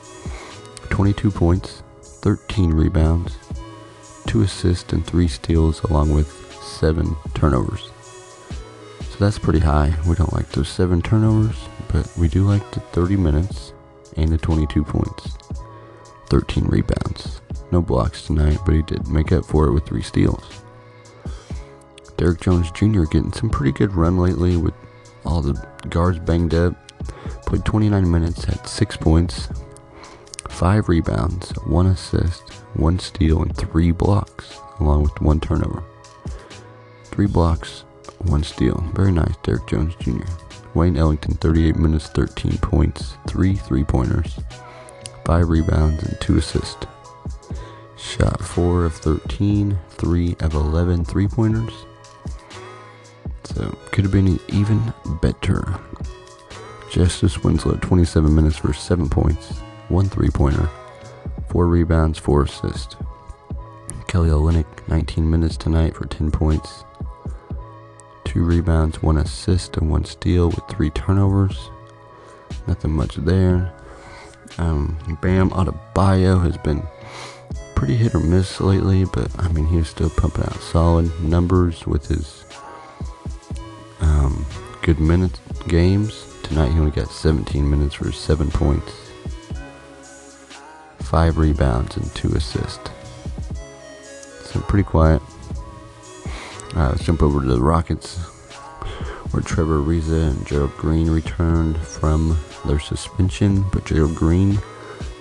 22 0.89 1.31
points, 1.31 1.83
13 2.01 2.71
rebounds, 2.71 3.38
two 4.25 4.42
assists, 4.42 4.94
and 4.94 5.06
three 5.06 5.27
steals, 5.27 5.82
along 5.84 6.13
with 6.13 6.32
seven 6.62 7.15
turnovers. 7.34 7.89
So 9.10 9.18
that's 9.20 9.39
pretty 9.39 9.60
high. 9.60 9.94
We 10.08 10.15
don't 10.15 10.34
like 10.34 10.50
those 10.50 10.70
seven 10.70 11.01
turnovers, 11.01 11.58
but 11.88 12.12
we 12.18 12.27
do 12.27 12.44
like 12.44 12.70
the 12.72 12.80
30 12.80 13.15
minutes 13.18 13.74
and 14.18 14.30
the 14.30 14.38
22 14.38 14.84
points, 14.84 15.38
13 16.30 16.65
rebounds. 16.65 17.42
No 17.72 17.82
blocks 17.82 18.25
tonight, 18.25 18.58
but 18.65 18.75
he 18.75 18.82
did 18.84 19.08
make 19.08 19.32
up 19.32 19.46
for 19.46 19.68
it 19.68 19.74
with 19.74 19.86
three 19.86 20.01
steals. 20.01 20.44
Derrick 22.18 22.42
Jones 22.42 22.72
Jr. 22.72 23.03
getting 23.03 23.34
some 23.34 23.50
pretty 23.50 23.72
good 23.72 23.94
run 23.94 24.18
lately 24.18 24.58
with 24.58 24.74
all 25.25 25.42
the 25.42 25.53
guards 25.89 26.20
banged 26.20 26.53
up. 26.53 26.75
Played 27.46 27.65
29 27.65 28.10
minutes, 28.10 28.46
had 28.46 28.68
6 28.68 28.98
points, 28.98 29.50
5 30.53 30.88
rebounds, 30.88 31.50
1 31.65 31.88
assist, 31.88 32.50
1 32.75 33.00
steal, 33.00 33.41
and 33.41 33.57
3 33.57 33.91
blocks, 33.91 34.60
along 34.79 35.03
with 35.03 35.19
1 35.19 35.39
turnover. 35.39 35.83
3 37.05 37.25
blocks, 37.27 37.83
1 38.19 38.43
steal. 38.43 38.79
Very 38.93 39.12
nice, 39.12 39.36
Derrick 39.43 39.67
Jones 39.67 39.95
Jr. 39.95 40.24
Wayne 40.75 40.95
Ellington, 40.95 41.33
38 41.36 41.75
minutes, 41.75 42.07
13 42.07 42.57
points, 42.60 43.15
3 43.27 43.55
three 43.55 43.83
pointers, 43.83 44.39
5 45.25 45.50
rebounds, 45.50 46.03
and 46.03 46.22
2 46.22 46.38
assists. 46.38 46.86
Shot 47.98 48.39
4 48.39 48.86
of 48.86 48.93
13, 48.93 49.77
3 49.89 50.36
of 50.39 50.53
11 50.53 51.05
three 51.05 51.27
pointers, 51.27 51.74
so 53.43 53.75
could 53.91 54.03
have 54.03 54.13
been 54.13 54.39
even 54.50 54.93
better. 55.22 55.79
Justice 56.91 57.43
Winslow, 57.43 57.77
27 57.81 58.33
minutes 58.33 58.57
for 58.57 58.72
7 58.72 59.10
points, 59.10 59.62
1 59.90 60.10
three 60.10 60.30
pointer, 60.30 60.70
4 61.50 61.68
rebounds, 61.68 62.18
4 62.18 62.44
assists. 62.44 62.96
Kelly 64.08 64.30
Olynyk, 64.30 64.88
19 64.88 65.30
minutes 65.30 65.58
tonight 65.58 65.96
for 65.96 66.06
10 66.06 66.32
points, 66.32 66.84
2 68.25 68.44
rebounds, 68.44 69.02
1 69.02 69.18
assist, 69.18 69.78
and 69.78 69.90
1 69.90 70.06
steal 70.06 70.50
with 70.50 70.63
3 70.70 70.90
turnovers. 70.92 71.70
Nothing 72.68 72.92
much 72.92 73.16
there. 73.16 73.74
Um, 74.58 74.98
Bam 75.22 75.50
Adebayo 75.50 76.44
has 76.44 76.58
been 76.58 76.84
pretty 77.75 77.96
hit 77.96 78.16
or 78.16 78.20
miss 78.20 78.62
lately, 78.62 79.06
but 79.06 79.30
I 79.40 79.48
mean, 79.50 79.66
he 79.68 79.78
was 79.78 79.90
still 79.90 80.10
pumping 80.10 80.44
out 80.46 80.56
solid 80.62 81.12
numbers 81.22 81.86
with 81.86 82.08
his 82.08 82.46
um, 84.00 84.46
good 84.82 85.00
minutes 85.00 85.40
games. 85.68 86.28
Tonight 86.44 86.72
he 86.72 86.80
only 86.80 86.92
got 86.92 87.10
17 87.10 87.70
minutes 87.70 87.96
for 87.96 88.12
7 88.12 88.50
points, 88.52 89.02
5 91.03 91.38
rebounds, 91.38 91.98
and 91.98 92.13
2 92.15 92.29
assists. 92.36 92.89
So 94.45 94.60
pretty 94.62 94.83
quiet. 94.83 95.22
Alright, 96.75 96.91
let's 96.91 97.05
jump 97.05 97.22
over 97.22 97.41
to 97.41 97.48
the 97.48 97.62
Rockets, 97.62 98.17
where 99.31 99.43
Trevor 99.43 99.79
Ariza 99.79 100.31
and 100.31 100.48
Gerald 100.48 100.75
Green 100.77 101.10
returned 101.10 101.77
from 101.77 102.38
their 102.65 102.79
suspension, 102.79 103.63
but 103.72 103.86
Gerald 103.86 104.15
Green 104.15 104.60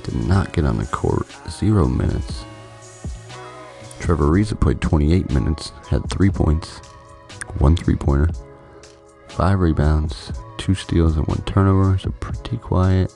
did 0.02 0.14
not 0.26 0.52
get 0.52 0.64
on 0.64 0.78
the 0.78 0.86
court. 0.86 1.26
Zero 1.50 1.86
minutes. 1.86 2.44
Trevor 4.00 4.26
Ariza 4.26 4.58
played 4.58 4.80
28 4.80 5.30
minutes, 5.30 5.72
had 5.88 6.08
3 6.10 6.30
points, 6.30 6.80
1 7.58 7.76
three 7.76 7.96
pointer, 7.96 8.28
five 9.28 9.60
rebounds, 9.60 10.32
two 10.58 10.74
steals, 10.74 11.16
and 11.16 11.26
one 11.26 11.42
turnover. 11.42 11.98
So 11.98 12.10
pretty 12.20 12.56
quiet. 12.58 13.12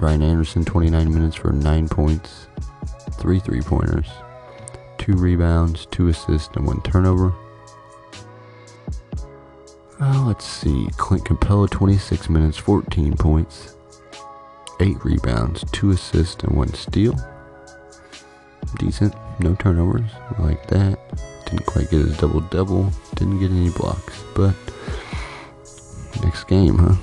Ryan 0.00 0.22
Anderson, 0.22 0.64
29 0.64 1.12
minutes 1.12 1.36
for 1.36 1.52
nine 1.52 1.88
points, 1.88 2.46
three 3.12 3.38
three 3.38 3.60
pointers, 3.60 4.08
two 4.98 5.12
rebounds, 5.12 5.86
two 5.86 6.08
assists, 6.08 6.54
and 6.56 6.66
one 6.66 6.80
turnover. 6.82 7.34
Uh, 10.00 10.24
let's 10.26 10.46
see. 10.46 10.88
Clint 10.96 11.24
Capela, 11.24 11.68
26 11.68 12.30
minutes, 12.30 12.56
14 12.56 13.16
points, 13.18 13.76
eight 14.80 15.04
rebounds, 15.04 15.64
two 15.72 15.90
assists, 15.90 16.42
and 16.44 16.56
one 16.56 16.72
steal. 16.72 17.14
Decent. 18.78 19.14
No 19.40 19.54
turnovers. 19.54 20.10
I 20.38 20.42
like 20.42 20.66
that. 20.68 20.98
Didn't 21.44 21.66
quite 21.66 21.90
get 21.90 22.00
his 22.00 22.16
double 22.16 22.40
double. 22.40 22.90
Didn't 23.16 23.40
get 23.40 23.50
any 23.50 23.70
blocks. 23.70 24.22
But 24.34 24.54
next 26.22 26.44
game, 26.44 26.78
huh? 26.78 26.96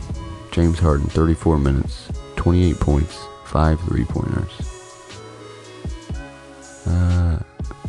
James 0.51 0.79
Harden, 0.79 1.07
34 1.07 1.59
minutes, 1.59 2.06
28 2.47 2.79
points, 2.79 3.19
5 3.43 3.81
three 3.81 4.05
pointers. 4.05 4.51
Uh, 6.85 7.37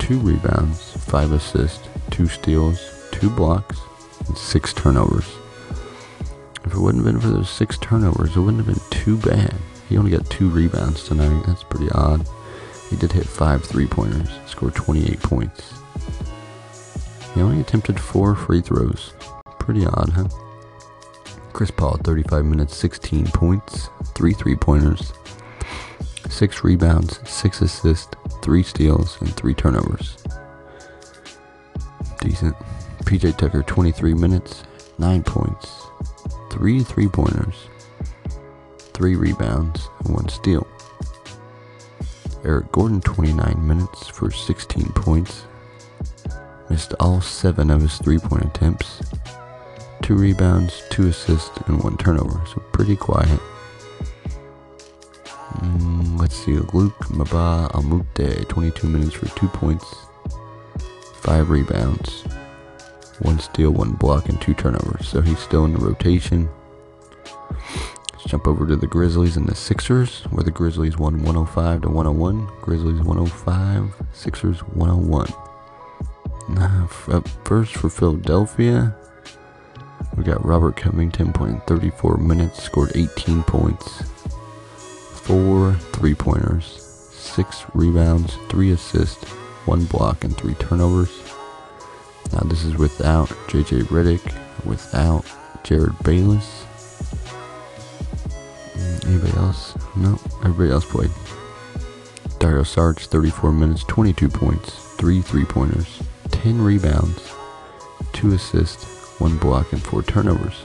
2 0.00 0.18
rebounds, 0.18 0.94
5 1.04 1.30
assists, 1.30 1.88
2 2.10 2.26
steals, 2.26 3.08
2 3.12 3.30
blocks, 3.30 3.78
and 4.26 4.36
6 4.36 4.72
turnovers. 4.72 5.28
If 6.64 6.74
it 6.74 6.76
wouldn't 6.76 7.04
have 7.04 7.14
been 7.14 7.20
for 7.20 7.28
those 7.28 7.48
6 7.50 7.78
turnovers, 7.78 8.34
it 8.34 8.40
wouldn't 8.40 8.66
have 8.66 8.74
been 8.74 8.90
too 8.90 9.16
bad. 9.18 9.54
He 9.88 9.96
only 9.96 10.10
got 10.10 10.28
2 10.28 10.50
rebounds 10.50 11.04
tonight. 11.04 11.44
That's 11.46 11.62
pretty 11.62 11.88
odd. 11.92 12.26
He 12.90 12.96
did 12.96 13.12
hit 13.12 13.26
5 13.26 13.64
three 13.64 13.86
pointers, 13.86 14.40
scored 14.46 14.74
28 14.74 15.22
points. 15.22 15.72
He 17.32 17.42
only 17.42 17.60
attempted 17.60 18.00
four 18.00 18.34
free 18.34 18.60
throws. 18.60 19.12
Pretty 19.60 19.86
odd, 19.86 20.08
huh? 20.08 20.48
Chris 21.58 21.72
Paul, 21.72 21.96
35 22.04 22.44
minutes, 22.44 22.76
16 22.76 23.26
points, 23.32 23.88
three 24.14 24.32
three 24.32 24.54
pointers, 24.54 25.12
6 26.28 26.62
rebounds, 26.62 27.18
6 27.28 27.62
assists, 27.62 28.14
3 28.42 28.62
steals, 28.62 29.20
and 29.20 29.34
3 29.34 29.54
turnovers. 29.54 30.18
Decent. 32.20 32.54
PJ 33.00 33.36
Tucker, 33.38 33.64
23 33.64 34.14
minutes, 34.14 34.62
9 34.98 35.24
points, 35.24 35.82
3 36.52 36.84
three 36.84 37.08
pointers, 37.08 37.56
3 38.94 39.16
rebounds, 39.16 39.88
and 40.04 40.14
1 40.14 40.28
steal. 40.28 40.64
Eric 42.44 42.70
Gordon, 42.70 43.00
29 43.00 43.66
minutes 43.66 44.06
for 44.06 44.30
16 44.30 44.92
points, 44.92 45.42
missed 46.70 46.94
all 47.00 47.20
7 47.20 47.68
of 47.68 47.80
his 47.80 47.98
3 47.98 48.20
point 48.20 48.44
attempts, 48.44 49.02
2 50.02 50.14
rebounds, 50.14 50.83
2 50.90 51.09
assists, 51.09 51.57
and 51.67 51.83
1 51.83 51.97
turnover, 51.99 52.40
so 52.47 52.61
pretty 52.73 52.97
quiet. 52.97 53.40
Mm, 55.59 56.19
let's 56.19 56.37
see, 56.37 56.52
Luke 56.52 56.99
Mbah 57.09 57.71
a 57.75 57.83
Moute, 57.83 58.49
22 58.49 58.87
minutes 58.87 59.14
for 59.14 59.26
2 59.38 59.49
points, 59.49 59.85
5 61.14 61.50
rebounds, 61.50 62.25
1 63.21 63.38
steal, 63.40 63.71
1 63.71 63.93
block, 63.93 64.28
and 64.28 64.40
2 64.40 64.55
turnovers. 64.55 65.09
So 65.09 65.21
he's 65.21 65.38
still 65.38 65.64
in 65.64 65.73
the 65.73 65.81
rotation. 65.81 66.49
Let's 68.12 68.25
jump 68.26 68.47
over 68.47 68.67
to 68.67 68.76
the 68.76 68.87
Grizzlies 68.87 69.37
and 69.37 69.47
the 69.47 69.55
Sixers, 69.55 70.25
where 70.31 70.45
the 70.45 70.50
Grizzlies 70.50 70.99
won 70.99 71.23
105 71.23 71.83
to 71.83 71.88
101. 71.88 72.49
Grizzlies 72.61 73.00
105, 73.00 73.95
Sixers 74.12 74.61
101. 74.61 75.33
Now, 76.49 76.88
up 77.09 77.28
first 77.45 77.75
for 77.75 77.88
Philadelphia, 77.90 78.97
we 80.18 80.25
got 80.25 80.44
Robert 80.44 80.76
Covington 80.76 81.32
playing 81.32 81.60
34 81.68 82.16
minutes, 82.16 82.60
scored 82.60 82.90
18 82.96 83.44
points, 83.44 84.02
four 85.22 85.75
three 85.92 86.14
pointers, 86.14 86.64
six 87.12 87.64
rebounds, 87.72 88.34
three 88.48 88.72
assists, 88.72 89.25
one 89.64 89.84
block, 89.84 90.25
and 90.25 90.37
three 90.37 90.54
turnovers. 90.54 91.16
Now, 92.32 92.40
this 92.40 92.64
is 92.64 92.76
without 92.76 93.28
JJ 93.46 93.82
Redick, 93.84 94.34
without 94.66 95.25
Jerryd 95.62 96.02
Bayless. 96.02 96.64
Mm, 98.75 99.08
anybody 99.08 99.37
else? 99.38 99.76
No, 99.94 100.18
everybody 100.44 100.72
else 100.72 100.84
played. 100.84 101.10
Dario 102.40 102.62
Saric, 102.62 103.06
34 103.06 103.52
minutes, 103.52 103.84
22 103.84 104.28
points, 104.28 104.72
three 104.96 105.22
three 105.22 105.44
pointers, 105.44 106.02
10 106.32 106.60
rebounds, 106.60 107.32
two 108.12 108.32
assists, 108.32 108.98
one 109.18 109.38
block, 109.38 109.72
and 109.72 109.82
four 109.82 110.02
turnovers. 110.02 110.64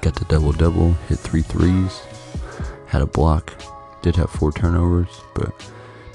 Got 0.00 0.16
the 0.16 0.24
double 0.26 0.52
double, 0.52 0.92
hit 1.08 1.18
three 1.18 1.42
threes, 1.42 2.00
had 2.86 3.02
a 3.02 3.06
block, 3.06 3.52
did 4.02 4.16
have 4.16 4.30
four 4.30 4.52
turnovers, 4.52 5.08
but 5.34 5.52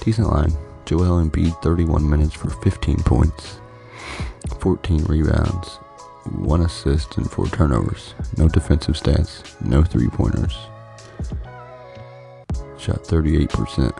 decent 0.02 0.28
line. 0.28 0.52
Joel 0.86 1.24
Embiid, 1.24 1.62
31 1.62 2.10
minutes 2.10 2.34
for 2.34 2.50
15 2.50 2.98
points, 2.98 3.60
14 4.60 5.04
rebounds, 5.06 5.80
one 6.32 6.62
assist, 6.62 7.18
and 7.18 7.30
four 7.30 7.48
turnovers. 7.48 8.14
No 8.38 8.48
defensive 8.48 8.96
stats, 8.96 9.60
no 9.62 9.84
three 9.84 10.08
pointers. 10.08 10.58
Shot 12.78 13.04
38%. 13.04 13.92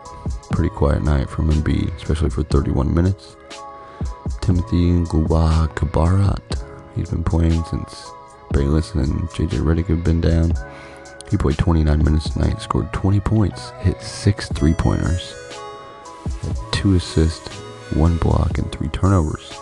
Pretty 0.50 0.70
quiet 0.70 1.02
night 1.02 1.28
from 1.28 1.50
Embiid, 1.50 1.94
especially 1.96 2.30
for 2.30 2.42
31 2.44 2.92
minutes. 2.94 3.36
Timothy 4.40 5.04
Luwawu-Cabarrot, 5.04 6.67
he's 6.98 7.10
been 7.10 7.24
playing 7.24 7.62
since 7.64 8.10
Bayless 8.52 8.94
and 8.94 9.28
JJ 9.30 9.60
Redick 9.60 9.86
have 9.86 10.04
been 10.04 10.20
down. 10.20 10.52
He 11.30 11.36
played 11.36 11.58
29 11.58 12.02
minutes 12.02 12.30
tonight, 12.30 12.60
scored 12.60 12.92
20 12.92 13.20
points, 13.20 13.70
hit 13.80 14.00
six 14.02 14.48
three 14.48 14.74
pointers, 14.74 15.34
two 16.72 16.94
assists, 16.94 17.54
one 17.94 18.16
block, 18.16 18.58
and 18.58 18.70
three 18.72 18.88
turnovers. 18.88 19.52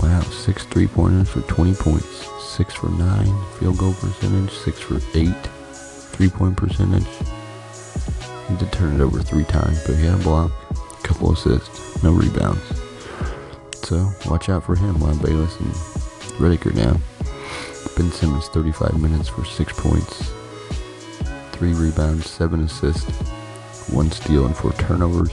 Wow, 0.00 0.22
six 0.30 0.64
three 0.64 0.86
pointers 0.86 1.28
for 1.28 1.40
20 1.42 1.74
points, 1.74 2.28
six 2.42 2.74
for 2.74 2.88
nine 2.90 3.34
field 3.58 3.78
goal 3.78 3.94
percentage, 3.94 4.50
six 4.50 4.80
for 4.80 5.00
eight 5.14 5.34
three 6.12 6.28
point 6.28 6.56
percentage. 6.56 7.06
He 8.48 8.56
did 8.56 8.72
turn 8.72 8.94
it 8.94 9.04
over 9.04 9.20
three 9.20 9.44
times, 9.44 9.84
but 9.86 9.96
he 9.96 10.06
had 10.06 10.20
a 10.20 10.22
block, 10.22 10.50
a 10.70 11.06
couple 11.06 11.32
assists, 11.32 12.02
no 12.02 12.12
rebounds. 12.12 12.87
So 13.88 14.12
watch 14.26 14.50
out 14.50 14.64
for 14.64 14.76
him 14.76 15.00
while 15.00 15.16
Bayless 15.16 15.58
and 15.60 15.72
Redick 16.36 16.66
are 16.66 16.72
down. 16.72 17.00
Ben 17.96 18.12
Simmons 18.12 18.48
35 18.48 19.00
minutes 19.00 19.30
for 19.30 19.46
6 19.46 19.72
points, 19.80 20.30
3 21.52 21.72
rebounds, 21.72 22.28
7 22.28 22.60
assists, 22.64 23.10
1 23.88 24.10
steal, 24.10 24.44
and 24.44 24.54
4 24.54 24.74
turnovers. 24.74 25.32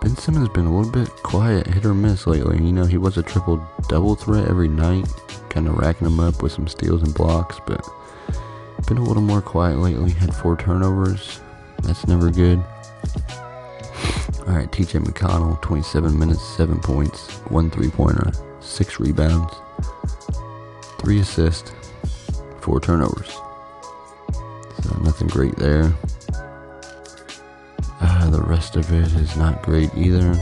Ben 0.00 0.16
Simmons 0.16 0.46
has 0.46 0.54
been 0.54 0.64
a 0.64 0.74
little 0.74 0.90
bit 0.90 1.10
quiet, 1.22 1.66
hit 1.66 1.84
or 1.84 1.92
miss 1.92 2.26
lately. 2.26 2.64
You 2.64 2.72
know, 2.72 2.86
he 2.86 2.96
was 2.96 3.18
a 3.18 3.22
triple 3.22 3.62
double 3.90 4.14
threat 4.14 4.48
every 4.48 4.68
night, 4.68 5.06
kind 5.50 5.68
of 5.68 5.76
racking 5.76 6.08
them 6.08 6.18
up 6.18 6.42
with 6.42 6.52
some 6.52 6.66
steals 6.66 7.02
and 7.02 7.12
blocks, 7.12 7.60
but 7.66 7.86
been 8.86 8.96
a 8.96 9.04
little 9.04 9.22
more 9.22 9.42
quiet 9.42 9.76
lately. 9.76 10.12
Had 10.12 10.34
4 10.34 10.56
turnovers. 10.56 11.40
That's 11.82 12.06
never 12.06 12.30
good. 12.30 12.64
Alright, 14.40 14.70
TJ 14.70 15.04
McConnell, 15.04 15.60
27 15.62 16.18
minutes, 16.18 16.42
7 16.56 16.78
points, 16.80 17.38
1 17.48 17.70
three 17.70 17.90
pointer, 17.90 18.32
6 18.60 19.00
rebounds, 19.00 19.54
three 20.98 21.20
assists, 21.20 21.72
four 22.60 22.80
turnovers. 22.80 23.32
So 24.82 24.98
nothing 25.02 25.28
great 25.28 25.56
there. 25.56 25.92
Uh, 28.00 28.30
the 28.30 28.42
rest 28.42 28.76
of 28.76 28.92
it 28.92 29.12
is 29.20 29.36
not 29.36 29.62
great 29.62 29.94
either. 29.94 30.34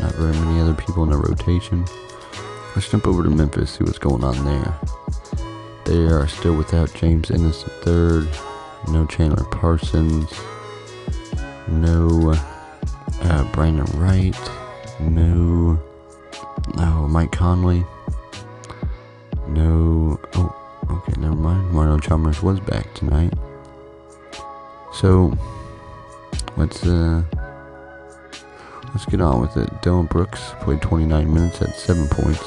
Not 0.00 0.14
very 0.14 0.32
many 0.32 0.60
other 0.60 0.74
people 0.74 1.02
in 1.02 1.10
the 1.10 1.16
rotation. 1.16 1.84
Let's 2.74 2.90
jump 2.90 3.06
over 3.06 3.22
to 3.22 3.30
Memphis, 3.30 3.72
see 3.72 3.84
what's 3.84 3.98
going 3.98 4.22
on 4.22 4.44
there. 4.44 4.78
They 5.84 6.06
are 6.06 6.28
still 6.28 6.54
without 6.54 6.94
James 6.94 7.30
Ennis 7.30 7.64
III, 7.86 8.28
no 8.92 9.06
Chandler 9.08 9.44
Parsons, 9.44 10.32
no 11.68 12.30
uh, 12.30 12.59
Brandan 13.52 14.00
Wright, 14.00 14.34
no, 15.00 15.78
no 16.76 17.08
Mike 17.08 17.32
Conley. 17.32 17.84
No. 19.48 20.18
Oh, 20.34 20.56
okay, 20.90 21.20
never 21.20 21.34
mind. 21.34 21.70
Mario 21.72 21.98
Chalmers 21.98 22.42
was 22.42 22.60
back 22.60 22.94
tonight. 22.94 23.34
So, 24.94 25.36
let's, 26.56 26.86
uh, 26.86 27.22
let's 28.94 29.04
get 29.06 29.20
on 29.20 29.40
with 29.40 29.56
it. 29.56 29.82
Dillon 29.82 30.06
Brooks 30.06 30.52
played 30.60 30.80
29 30.80 31.32
minutes, 31.32 31.60
at 31.62 31.74
7 31.74 32.08
points, 32.08 32.42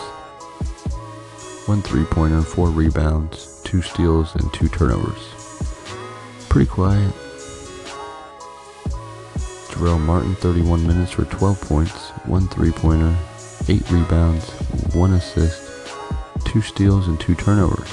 1 1.68 1.82
three 1.82 2.06
pointer, 2.06 2.42
4 2.42 2.70
rebounds, 2.70 3.62
2 3.66 3.82
steals, 3.82 4.36
and 4.36 4.52
2 4.54 4.70
turnovers. 4.70 5.34
Pretty 6.50 6.70
quiet. 6.70 7.14
Martin, 9.84 10.34
31 10.36 10.88
minutes 10.88 11.12
for 11.12 11.26
12 11.26 11.60
points, 11.62 12.10
1 12.26 12.48
three 12.48 12.72
pointer, 12.72 13.14
8 13.68 13.92
rebounds, 13.92 14.50
1 14.96 15.14
assist, 15.14 15.92
two 16.46 16.62
steals 16.62 17.08
and 17.08 17.20
two 17.20 17.36
turnovers. 17.36 17.92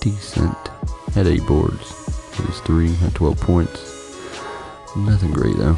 Decent. 0.00 0.56
Had 1.14 1.26
eight 1.26 1.44
boards. 1.46 1.90
His 2.36 2.60
three, 2.60 2.94
had 2.94 3.14
12 3.14 3.40
points. 3.40 4.16
Nothing 4.96 5.32
great 5.32 5.56
though. 5.56 5.76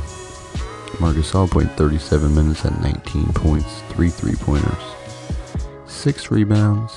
Marc 1.01 1.17
Gasol 1.17 1.51
played 1.51 1.71
37 1.73 2.35
minutes 2.35 2.65
at 2.67 2.79
19 2.83 3.33
points, 3.33 3.81
three 3.89 4.11
three 4.11 4.35
pointers, 4.37 4.83
six 5.87 6.31
rebounds, 6.31 6.93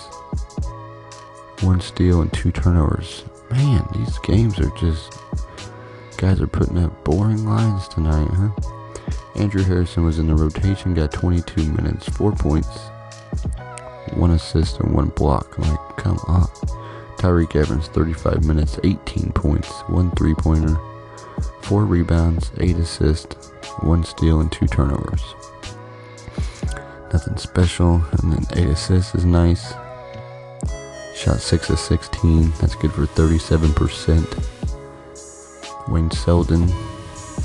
one 1.62 1.80
steal, 1.80 2.22
and 2.22 2.32
two 2.34 2.52
turnovers. 2.52 3.24
Man, 3.50 3.88
these 3.96 4.20
games 4.20 4.60
are 4.60 4.72
just. 4.78 5.14
Guys 6.18 6.40
are 6.40 6.48
putting 6.48 6.78
up 6.78 7.04
boring 7.04 7.46
lines 7.46 7.88
tonight, 7.88 8.30
huh? 8.32 8.50
Andrew 9.36 9.64
Harrison 9.64 10.06
was 10.06 10.18
in 10.18 10.28
the 10.28 10.36
rotation, 10.36 10.94
got 10.94 11.12
22 11.12 11.64
minutes, 11.74 12.08
4 12.10 12.32
points, 12.32 12.80
one 14.14 14.32
assist 14.32 14.80
and 14.80 14.94
one 14.94 15.10
block. 15.10 15.58
Like, 15.60 15.80
come 15.98 16.18
on. 16.28 16.48
Tyreke 17.18 17.56
Evans, 17.56 17.88
35 17.88 18.46
minutes, 18.46 18.80
18 18.84 19.32
points, 19.34 19.70
one 19.88 20.12
three 20.12 20.34
pointer, 20.36 20.78
four 21.62 21.86
rebounds, 21.86 22.52
eight 22.60 22.78
assists, 22.78 23.52
one 23.82 24.04
steal, 24.04 24.40
and 24.40 24.52
two 24.52 24.68
turnovers. 24.68 25.24
Nothing 27.12 27.38
special. 27.38 28.04
And 28.12 28.34
then 28.34 28.46
eight 28.54 28.70
assists 28.70 29.16
is 29.16 29.26
nice. 29.26 29.74
Shot 31.16 31.40
6 31.40 31.70
of 31.70 31.80
16. 31.80 32.52
That's 32.60 32.76
good 32.76 32.92
for 32.92 33.06
37%. 33.06 34.55
Wayne 35.88 36.12
Selden, 36.12 36.68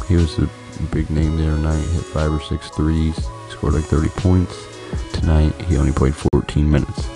he 0.08 0.16
was 0.16 0.38
a 0.38 0.48
big 0.90 1.10
name 1.10 1.36
there 1.36 1.54
tonight. 1.54 1.80
Hit 1.80 2.04
five 2.04 2.32
or 2.32 2.40
six 2.40 2.68
threes. 2.70 3.16
Scored 3.50 3.74
like 3.74 3.84
30 3.84 4.08
points. 4.10 4.66
Tonight, 5.12 5.52
he 5.62 5.76
only 5.76 5.92
played 5.92 6.14
14 6.14 6.68
minutes 6.68 7.06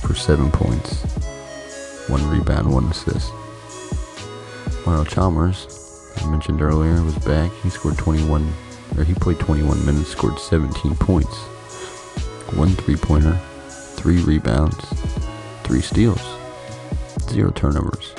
for 0.00 0.14
7 0.14 0.50
points, 0.50 1.02
1 2.08 2.28
rebound, 2.28 2.70
1 2.70 2.84
assist. 2.84 3.32
Mario 4.84 5.04
Chalmers, 5.04 6.12
I 6.18 6.26
mentioned 6.30 6.60
earlier, 6.60 7.02
was 7.02 7.16
back. 7.18 7.50
He 7.62 7.70
scored 7.70 7.96
21, 7.96 8.52
or 8.98 9.04
he 9.04 9.14
played 9.14 9.38
21 9.38 9.86
minutes, 9.86 10.10
scored 10.10 10.38
17 10.38 10.94
points, 10.96 11.36
one 12.54 12.70
three-pointer, 12.70 13.40
three 13.96 14.20
rebounds, 14.22 14.84
three 15.62 15.80
steals, 15.80 16.22
zero 17.30 17.50
turnovers. 17.50 18.14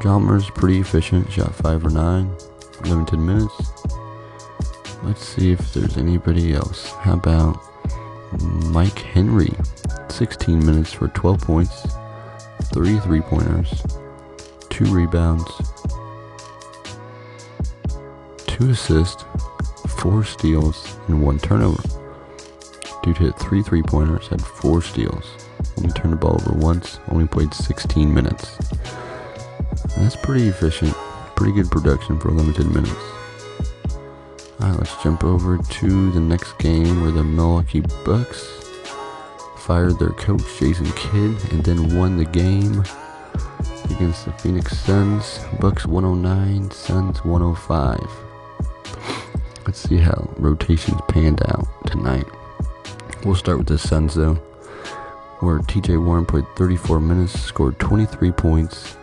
Chalmers 0.00 0.50
pretty 0.50 0.80
efficient, 0.80 1.30
shot 1.30 1.54
five 1.54 1.84
or 1.84 1.90
nine, 1.90 2.34
limited 2.84 3.18
minutes. 3.18 3.54
Let's 5.02 5.24
see 5.24 5.52
if 5.52 5.72
there's 5.72 5.96
anybody 5.96 6.54
else. 6.54 6.92
How 6.92 7.14
about 7.14 7.60
Myke 8.38 8.98
Henry? 8.98 9.52
16 10.08 10.64
minutes 10.64 10.92
for 10.92 11.08
12 11.08 11.40
points, 11.40 11.86
three 12.72 12.98
three-pointers, 13.00 13.82
two 14.68 14.84
rebounds, 14.86 15.50
two 18.46 18.70
assists, 18.70 19.24
four 19.88 20.22
steals, 20.24 20.96
and 21.08 21.22
one 21.22 21.38
turnover. 21.38 21.82
Dude 23.02 23.18
hit 23.18 23.38
three 23.38 23.62
three 23.62 23.82
pointers, 23.82 24.28
had 24.28 24.40
four 24.42 24.82
steals. 24.82 25.24
Only 25.78 25.90
turned 25.92 26.12
the 26.12 26.16
ball 26.16 26.40
over 26.40 26.52
once, 26.52 27.00
only 27.08 27.26
played 27.26 27.52
16 27.52 28.12
minutes. 28.12 28.58
That's 29.96 30.16
pretty 30.16 30.48
efficient. 30.48 30.94
Pretty 31.36 31.52
good 31.52 31.70
production 31.70 32.18
for 32.18 32.30
limited 32.30 32.66
minutes. 32.66 32.92
Alright, 34.60 34.78
let's 34.78 35.02
jump 35.02 35.24
over 35.24 35.58
to 35.58 36.12
the 36.12 36.20
next 36.20 36.56
game 36.58 37.02
where 37.02 37.10
the 37.10 37.24
Milwaukee 37.24 37.82
Bucks 38.04 38.46
fired 39.58 39.98
their 39.98 40.10
coach 40.10 40.42
Jason 40.58 40.90
Kidd 40.92 41.52
and 41.52 41.64
then 41.64 41.96
won 41.96 42.16
the 42.16 42.24
game 42.24 42.84
against 43.90 44.24
the 44.24 44.32
Phoenix 44.32 44.78
Suns. 44.78 45.40
Bucks 45.60 45.86
109, 45.86 46.70
Suns 46.70 47.24
105. 47.24 47.98
Let's 49.66 49.78
see 49.78 49.98
how 49.98 50.28
rotations 50.36 51.00
panned 51.08 51.42
out 51.48 51.66
tonight. 51.86 52.26
We'll 53.24 53.36
start 53.36 53.58
with 53.58 53.68
the 53.68 53.78
Suns 53.78 54.14
though, 54.14 54.34
where 55.40 55.58
TJ 55.60 56.04
Warren 56.04 56.26
played 56.26 56.46
34 56.56 57.00
minutes, 57.00 57.32
scored 57.40 57.78
23 57.78 58.32
points, 58.32 58.96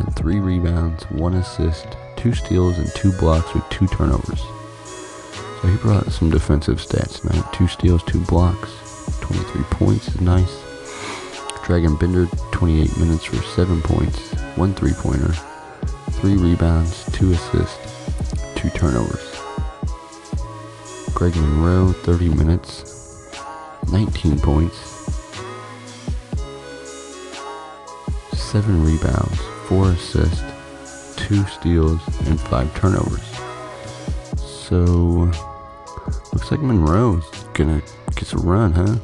had 0.00 0.16
3 0.16 0.40
rebounds, 0.40 1.04
1 1.10 1.34
assist, 1.34 1.86
2 2.16 2.32
steals, 2.32 2.78
and 2.78 2.88
2 2.94 3.12
blocks 3.18 3.52
with 3.54 3.68
2 3.70 3.86
turnovers. 3.88 4.40
So 5.60 5.68
he 5.68 5.76
brought 5.76 6.10
some 6.10 6.30
defensive 6.30 6.78
stats 6.78 7.20
tonight 7.20 7.44
2 7.52 7.68
steals, 7.68 8.02
2 8.04 8.20
blocks, 8.20 8.70
23 9.20 9.62
points 9.64 10.08
is 10.08 10.20
nice. 10.20 10.62
Dragan 11.64 12.00
Bender, 12.00 12.26
28 12.50 12.96
minutes 12.96 13.24
for 13.24 13.36
7 13.36 13.82
points, 13.82 14.32
1 14.56 14.74
three 14.74 14.92
pointer, 14.94 15.32
3 16.12 16.36
rebounds, 16.36 17.04
2 17.12 17.32
assists, 17.32 17.78
2 18.56 18.70
turnovers. 18.70 19.36
Greg 21.14 21.36
Monroe, 21.36 21.92
30 21.92 22.30
minutes, 22.30 23.28
19 23.92 24.40
points, 24.40 24.78
7 28.32 28.84
rebounds, 28.84 29.49
4 29.70 29.90
assists, 29.90 30.42
2 31.28 31.46
steals, 31.46 32.00
and 32.26 32.40
5 32.40 32.74
turnovers. 32.74 33.22
So, 34.36 35.30
looks 36.32 36.50
like 36.50 36.60
Monroe's 36.60 37.24
gonna 37.54 37.80
get 38.16 38.26
some 38.26 38.40
run, 38.40 38.72
huh? 38.72 38.96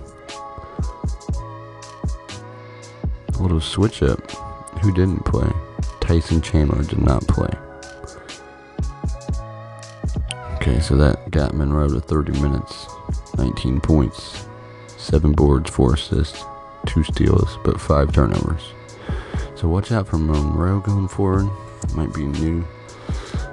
A 3.28 3.40
little 3.40 3.60
switch 3.60 4.02
up. 4.02 4.28
Who 4.82 4.92
didn't 4.92 5.24
play? 5.24 5.48
Tyson 6.00 6.40
Chandler 6.40 6.82
did 6.82 7.00
not 7.00 7.24
play. 7.28 7.52
Okay, 10.56 10.80
so 10.80 10.96
that 10.96 11.30
got 11.30 11.54
Monroe 11.54 11.90
to 11.90 12.00
30 12.00 12.40
minutes, 12.40 12.88
19 13.38 13.80
points, 13.80 14.46
7 14.96 15.30
boards, 15.30 15.70
4 15.70 15.94
assists, 15.94 16.42
2 16.86 17.04
steals, 17.04 17.56
but 17.62 17.80
5 17.80 18.12
turnovers. 18.12 18.72
So 19.56 19.68
watch 19.68 19.90
out 19.90 20.06
for 20.06 20.18
Monroe 20.18 20.80
going 20.80 21.08
forward. 21.08 21.48
Might 21.94 22.12
be 22.12 22.24
a 22.24 22.28
new 22.28 22.62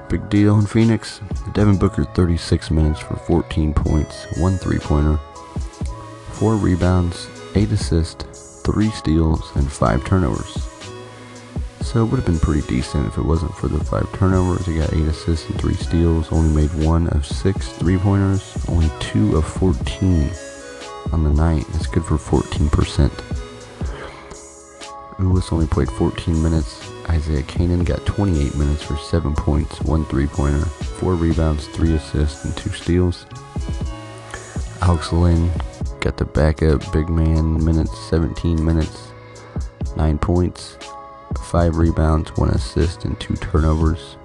big 0.09 0.29
deal 0.29 0.59
in 0.59 0.65
Phoenix. 0.65 1.21
Devin 1.53 1.77
Booker 1.77 2.03
36 2.03 2.71
minutes 2.71 2.99
for 2.99 3.15
14 3.15 3.73
points, 3.73 4.25
1 4.37 4.57
three 4.57 4.79
pointer, 4.79 5.17
4 6.33 6.55
rebounds, 6.55 7.29
8 7.55 7.71
assists, 7.71 8.61
3 8.63 8.89
steals, 8.89 9.55
and 9.55 9.71
5 9.71 10.05
turnovers. 10.05 10.69
So 11.79 12.03
it 12.03 12.09
would 12.09 12.17
have 12.17 12.25
been 12.25 12.39
pretty 12.39 12.67
decent 12.67 13.07
if 13.07 13.17
it 13.17 13.25
wasn't 13.25 13.55
for 13.55 13.69
the 13.69 13.81
5 13.83 14.13
turnovers. 14.13 14.65
He 14.65 14.77
got 14.77 14.93
8 14.93 15.07
assists 15.07 15.49
and 15.49 15.59
3 15.59 15.73
steals, 15.75 16.31
only 16.33 16.53
made 16.53 16.85
1 16.85 17.07
of 17.09 17.25
6 17.25 17.69
three 17.73 17.97
pointers, 17.97 18.57
only 18.67 18.91
2 18.99 19.37
of 19.37 19.45
14 19.45 20.29
on 21.13 21.23
the 21.23 21.33
night. 21.33 21.65
That's 21.71 21.87
good 21.87 22.03
for 22.03 22.17
14%. 22.17 23.32
Ulis 25.17 25.53
only 25.53 25.67
played 25.67 25.89
14 25.91 26.41
minutes. 26.41 26.89
Isaiah 27.09 27.43
Canaan 27.43 27.83
got 27.83 28.05
28 28.05 28.55
minutes 28.55 28.81
for 28.81 28.97
7 28.97 29.33
points, 29.35 29.81
1 29.81 30.05
three 30.05 30.27
pointer, 30.27 30.65
4 30.65 31.15
rebounds, 31.15 31.67
3 31.67 31.95
assists, 31.95 32.45
and 32.45 32.55
2 32.57 32.69
steals. 32.69 33.25
Alex 34.81 35.13
Len 35.13 35.51
got 35.99 36.17
the 36.17 36.25
backup 36.25 36.91
big 36.91 37.09
man 37.09 37.63
minutes, 37.63 37.97
17 38.09 38.63
minutes, 38.63 39.11
9 39.95 40.17
points, 40.17 40.77
5 41.45 41.77
rebounds, 41.77 42.35
1 42.35 42.49
assist, 42.49 43.05
and 43.05 43.19
2 43.19 43.35
turnovers. 43.35 44.17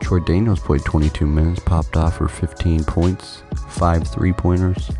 Troy 0.00 0.20
Daniels 0.20 0.60
played 0.60 0.84
22 0.84 1.26
minutes, 1.26 1.60
popped 1.60 1.96
off 1.96 2.18
for 2.18 2.28
15 2.28 2.84
points, 2.84 3.42
5 3.70 4.06
three 4.08 4.32
pointers, 4.32 4.90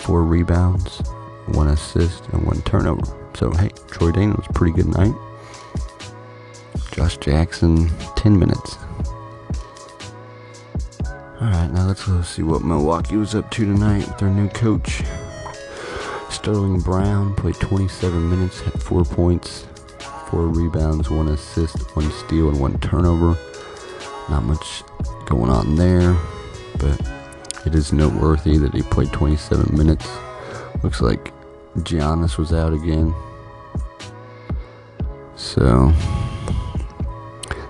4 0.00 0.22
rebounds, 0.22 1.02
one 1.46 1.68
assist, 1.68 2.26
and 2.28 2.44
one 2.46 2.62
turnover. 2.62 3.02
So, 3.34 3.50
hey, 3.50 3.70
Troy 3.88 4.12
Daniels, 4.12 4.46
pretty 4.54 4.74
good 4.74 4.88
night. 4.88 5.14
Josh 6.92 7.16
Jackson, 7.18 7.88
10 8.16 8.38
minutes. 8.38 8.78
Alright, 11.40 11.72
now 11.72 11.86
let's 11.86 12.06
go 12.06 12.22
see 12.22 12.42
what 12.42 12.62
Milwaukee 12.62 13.16
was 13.16 13.34
up 13.34 13.50
to 13.52 13.64
tonight 13.64 14.06
with 14.06 14.18
their 14.18 14.30
new 14.30 14.48
coach. 14.50 15.02
Sterling 16.30 16.80
Brown 16.80 17.34
played 17.34 17.56
27 17.56 18.30
minutes, 18.30 18.60
had 18.60 18.80
4 18.82 19.04
points, 19.04 19.66
4 20.28 20.46
rebounds, 20.48 21.10
1 21.10 21.28
assist, 21.28 21.96
1 21.96 22.10
steal, 22.12 22.48
and 22.48 22.60
1 22.60 22.78
turnover. 22.78 23.36
Not 24.28 24.44
much 24.44 24.84
going 25.26 25.50
on 25.50 25.74
there, 25.76 26.16
but 26.78 27.00
it 27.66 27.74
is 27.74 27.92
noteworthy 27.92 28.56
that 28.58 28.74
he 28.74 28.82
played 28.82 29.12
27 29.12 29.76
minutes. 29.76 30.06
Looks 30.82 31.00
like 31.00 31.32
Giannis 31.78 32.38
was 32.38 32.52
out 32.52 32.72
again. 32.72 33.14
So 35.36 35.92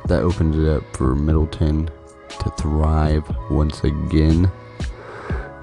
that 0.07 0.23
opened 0.23 0.55
it 0.55 0.69
up 0.69 0.83
for 0.97 1.15
Middleton 1.15 1.91
to 2.29 2.51
thrive 2.59 3.25
once 3.51 3.85
again. 3.85 4.51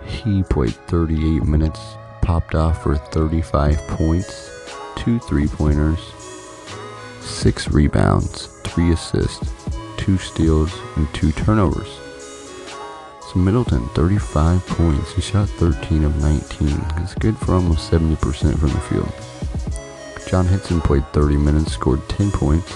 He 0.06 0.44
played 0.44 0.76
38 0.88 1.44
minutes, 1.44 1.80
popped 2.22 2.56
off 2.56 2.84
for 2.84 2.96
35 2.96 3.78
points, 3.88 4.50
two 4.96 5.20
three 5.20 5.48
pointers, 5.48 6.00
six 7.22 7.70
rebounds, 7.70 8.48
three 8.64 8.92
assists, 8.92 9.52
two 9.98 10.18
steals, 10.18 10.74
and 10.96 11.12
two 11.14 11.32
turnovers. 11.32 11.99
So 13.32 13.38
Middleton, 13.38 13.88
35 13.90 14.66
points. 14.66 15.14
He 15.14 15.22
shot 15.22 15.48
13 15.50 16.04
of 16.04 16.16
19. 16.20 16.68
It's 17.04 17.14
good 17.14 17.38
for 17.38 17.54
almost 17.54 17.92
70% 17.92 18.58
from 18.58 18.70
the 18.70 18.80
field. 18.82 19.12
John 20.28 20.48
Henson 20.48 20.82
played 20.82 21.06
30 21.14 21.38
minutes, 21.38 21.74
scored 21.74 22.02
10 22.10 22.32
points, 22.32 22.74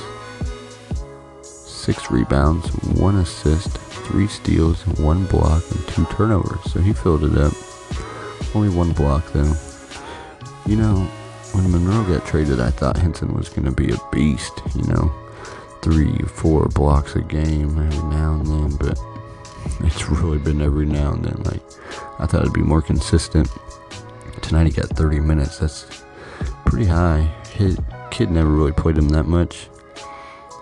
6 1.41 2.11
rebounds, 2.11 2.67
1 2.67 3.15
assist, 3.15 3.77
3 3.79 4.27
steals, 4.27 4.85
1 4.99 5.25
block, 5.25 5.63
and 5.71 5.87
2 5.87 6.05
turnovers. 6.15 6.71
So 6.71 6.79
he 6.81 6.93
filled 6.93 7.23
it 7.23 7.35
up. 7.35 7.53
Only 8.53 8.69
1 8.69 8.91
block 8.91 9.31
though. 9.31 9.55
You 10.67 10.75
know, 10.75 10.97
when 11.53 11.71
Monroe 11.71 12.03
got 12.03 12.27
traded, 12.27 12.59
I 12.59 12.69
thought 12.69 12.97
Henson 12.97 13.33
was 13.33 13.49
going 13.49 13.65
to 13.65 13.71
be 13.71 13.91
a 13.91 13.97
beast, 14.11 14.53
you 14.75 14.83
know. 14.83 15.11
3, 15.81 16.15
4 16.19 16.67
blocks 16.67 17.15
a 17.15 17.21
game 17.21 17.75
every 17.75 18.09
now 18.09 18.33
and 18.35 18.45
then, 18.45 18.75
but 18.77 18.99
it's 19.81 20.09
really 20.09 20.37
been 20.37 20.61
every 20.61 20.85
now 20.85 21.13
and 21.13 21.23
then. 21.23 21.41
Like, 21.43 21.61
I 22.19 22.25
thought 22.25 22.41
it'd 22.41 22.53
be 22.53 22.61
more 22.61 22.81
consistent. 22.81 23.47
Tonight 24.41 24.67
he 24.67 24.71
got 24.71 24.89
30 24.89 25.19
minutes. 25.19 25.59
That's 25.59 26.03
pretty 26.65 26.85
high. 26.85 27.21
His 27.53 27.77
kid 28.11 28.31
never 28.31 28.49
really 28.49 28.71
played 28.71 28.97
him 28.97 29.09
that 29.09 29.25
much. 29.25 29.69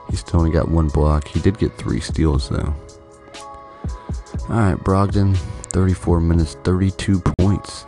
He 0.10 0.18
still 0.18 0.42
only 0.42 0.52
got 0.52 0.70
one 0.70 0.90
block. 0.90 1.28
He 1.28 1.40
did 1.40 1.58
get 1.58 1.78
three 1.78 2.00
steals 2.00 2.50
though. 2.50 2.74
Alright, 4.50 4.78
Brogdon, 4.80 5.38
34 5.72 6.20
minutes, 6.20 6.58
32 6.64 7.22
points, 7.22 7.86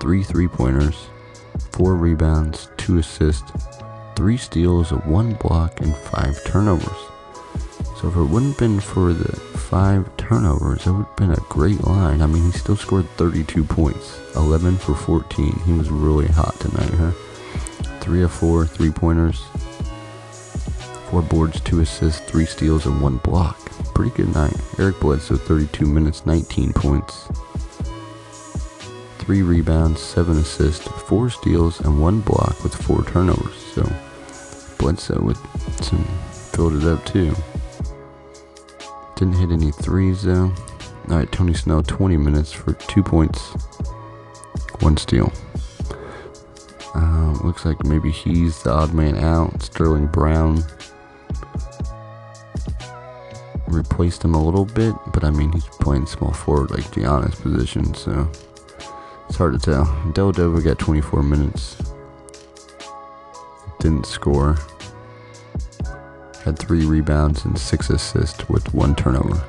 three 0.00 0.22
three 0.22 0.48
pointers, 0.48 1.08
four 1.72 1.96
rebounds, 1.96 2.70
two 2.78 2.98
assists, 2.98 3.52
three 4.16 4.38
steals, 4.38 4.90
one 4.90 5.34
block, 5.34 5.80
and 5.80 5.94
five 5.94 6.42
turnovers. 6.46 7.11
So 8.02 8.08
if 8.08 8.16
it 8.16 8.24
wouldn't 8.24 8.58
been 8.58 8.80
for 8.80 9.12
the 9.12 9.36
five 9.36 10.16
turnovers, 10.16 10.88
it 10.88 10.90
would 10.90 11.06
have 11.06 11.16
been 11.16 11.30
a 11.30 11.36
great 11.48 11.84
line. 11.84 12.20
I 12.20 12.26
mean, 12.26 12.50
he 12.50 12.58
still 12.58 12.74
scored 12.74 13.08
32 13.10 13.62
points, 13.62 14.18
11 14.34 14.78
for 14.78 14.96
14. 14.96 15.52
He 15.64 15.72
was 15.72 15.88
really 15.88 16.26
hot 16.26 16.58
tonight, 16.58 16.90
huh? 16.94 17.12
Three 18.00 18.24
of 18.24 18.32
four 18.32 18.66
three 18.66 18.90
pointers, 18.90 19.44
four 21.10 21.22
boards, 21.22 21.60
two 21.60 21.78
assists, 21.78 22.28
three 22.28 22.44
steals, 22.44 22.86
and 22.86 23.00
one 23.00 23.18
block. 23.18 23.56
Pretty 23.94 24.10
good 24.10 24.34
night. 24.34 24.56
Eric 24.80 24.98
Bledsoe, 24.98 25.36
32 25.36 25.86
minutes, 25.86 26.26
19 26.26 26.72
points, 26.72 27.28
three 29.18 29.42
rebounds, 29.42 30.00
seven 30.00 30.38
assists, 30.38 30.88
four 30.88 31.30
steals, 31.30 31.78
and 31.78 32.00
one 32.00 32.20
block 32.20 32.64
with 32.64 32.74
four 32.74 33.04
turnovers. 33.04 33.54
So 33.74 33.88
Bledsoe 34.78 35.22
with 35.22 35.38
some 35.84 36.04
filled 36.50 36.82
it 36.82 36.84
up 36.84 37.06
too. 37.06 37.36
Didn't 39.22 39.36
hit 39.36 39.52
any 39.52 39.70
threes 39.70 40.22
though. 40.22 40.52
Alright, 41.08 41.30
Tony 41.30 41.54
Snell, 41.54 41.84
20 41.84 42.16
minutes 42.16 42.50
for 42.50 42.72
two 42.72 43.04
points, 43.04 43.52
one 44.80 44.96
steal. 44.96 45.32
Um, 46.94 47.40
looks 47.44 47.64
like 47.64 47.84
maybe 47.84 48.10
he's 48.10 48.64
the 48.64 48.72
odd 48.72 48.92
man 48.92 49.16
out. 49.16 49.62
Sterling 49.62 50.08
Brown 50.08 50.64
replaced 53.68 54.24
him 54.24 54.34
a 54.34 54.44
little 54.44 54.64
bit, 54.64 54.92
but 55.12 55.22
I 55.22 55.30
mean, 55.30 55.52
he's 55.52 55.68
playing 55.68 56.06
small 56.06 56.32
forward 56.32 56.72
like 56.72 56.82
Giannis 56.86 57.40
position, 57.40 57.94
so 57.94 58.28
it's 59.28 59.36
hard 59.36 59.52
to 59.52 59.60
tell. 59.60 59.84
Dellavedova 60.14 60.64
got 60.64 60.80
24 60.80 61.22
minutes. 61.22 61.76
Didn't 63.78 64.04
score. 64.04 64.56
Had 66.44 66.58
three 66.58 66.84
rebounds 66.84 67.44
and 67.44 67.58
six 67.58 67.90
assists 67.90 68.48
with 68.48 68.74
one 68.74 68.94
turnover. 68.94 69.42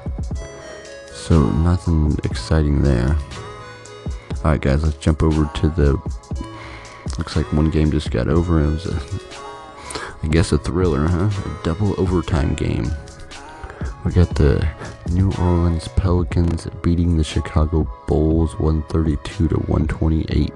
So 1.11 1.49
nothing 1.51 2.17
exciting 2.23 2.83
there. 2.83 3.17
Alright 4.37 4.61
guys, 4.61 4.83
let's 4.83 4.97
jump 4.97 5.23
over 5.23 5.49
to 5.55 5.69
the 5.69 5.93
looks 7.17 7.35
like 7.35 7.51
one 7.53 7.69
game 7.69 7.91
just 7.91 8.11
got 8.11 8.27
over. 8.27 8.59
It 8.61 8.67
was 8.67 8.85
a 8.85 9.01
I 10.23 10.27
guess 10.27 10.51
a 10.51 10.57
thriller, 10.57 11.07
huh? 11.07 11.29
A 11.29 11.63
double 11.63 11.99
overtime 11.99 12.53
game. 12.55 12.89
We 14.05 14.11
got 14.11 14.35
the 14.35 14.67
New 15.11 15.31
Orleans 15.39 15.87
Pelicans 15.89 16.67
beating 16.81 17.17
the 17.17 17.23
Chicago 17.23 17.87
Bulls 18.07 18.57
132 18.59 19.47
to 19.49 19.55
128. 19.55 20.53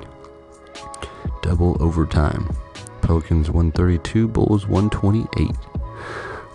Double 1.41 1.75
overtime. 1.81 2.49
Pelicans 3.01 3.49
132, 3.49 4.27
Bulls 4.27 4.67
128. 4.67 5.51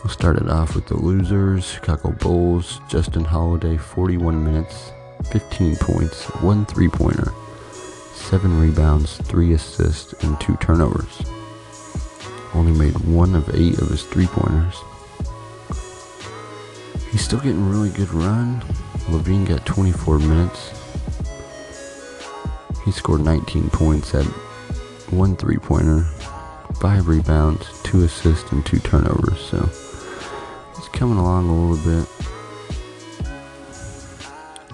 We'll 0.02 0.12
start 0.12 0.36
it 0.36 0.48
off 0.48 0.74
with 0.74 0.86
the 0.86 0.96
losers. 0.96 1.64
Chicago 1.64 2.10
Bulls, 2.10 2.80
Justin 2.88 3.24
Holiday, 3.24 3.76
41 3.76 4.44
minutes, 4.44 4.90
15 5.30 5.76
points, 5.76 6.24
one 6.42 6.66
three 6.66 6.88
pointer, 6.88 7.32
7 8.12 8.60
rebounds, 8.60 9.18
3 9.18 9.52
assists, 9.52 10.12
and 10.24 10.40
2 10.40 10.56
turnovers. 10.56 11.22
Only 12.52 12.72
made 12.72 12.98
1 12.98 13.34
of 13.36 13.54
8 13.54 13.78
of 13.78 13.90
his 13.90 14.02
three 14.02 14.26
pointers. 14.26 14.82
He's 17.12 17.22
still 17.22 17.40
getting 17.40 17.68
really 17.68 17.90
good 17.90 18.12
run. 18.12 18.60
LaVine 19.06 19.46
got 19.46 19.64
24 19.66 20.18
minutes. 20.18 20.72
He 22.84 22.90
scored 22.90 23.20
19 23.20 23.70
points 23.70 24.14
at 24.14 24.26
one 25.12 25.36
three 25.36 25.58
pointer, 25.58 26.02
five 26.80 27.06
rebounds, 27.06 27.66
two 27.82 28.02
assists, 28.02 28.50
and 28.50 28.64
two 28.64 28.78
turnovers. 28.80 29.40
So 29.40 29.70
coming 30.92 31.18
along 31.18 31.48
a 31.48 31.54
little 31.54 32.00
bit. 32.00 32.08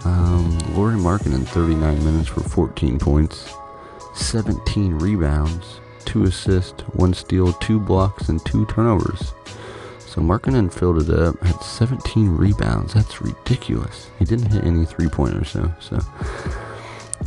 Um, 0.04 0.59
Lauri 0.74 0.94
in 0.94 1.44
39 1.44 2.04
minutes 2.04 2.28
for 2.28 2.40
14 2.40 2.98
points, 2.98 3.52
17 4.14 4.94
rebounds, 4.94 5.81
two 6.04 6.24
assists, 6.24 6.83
one 6.94 7.12
steal, 7.14 7.52
two 7.54 7.78
blocks, 7.78 8.28
and 8.28 8.44
two 8.44 8.64
turnovers. 8.66 9.33
So 9.98 10.22
Markkanen 10.22 10.72
filled 10.72 11.02
it 11.02 11.11
up, 11.11 11.38
had 11.42 11.61
17 11.62 12.31
rebounds. 12.31 12.94
That's 12.94 13.20
ridiculous. 13.20 14.11
He 14.18 14.24
didn't 14.24 14.50
hit 14.50 14.64
any 14.64 14.85
three 14.85 15.09
pointers 15.09 15.52
though, 15.52 15.72
so 15.81 15.98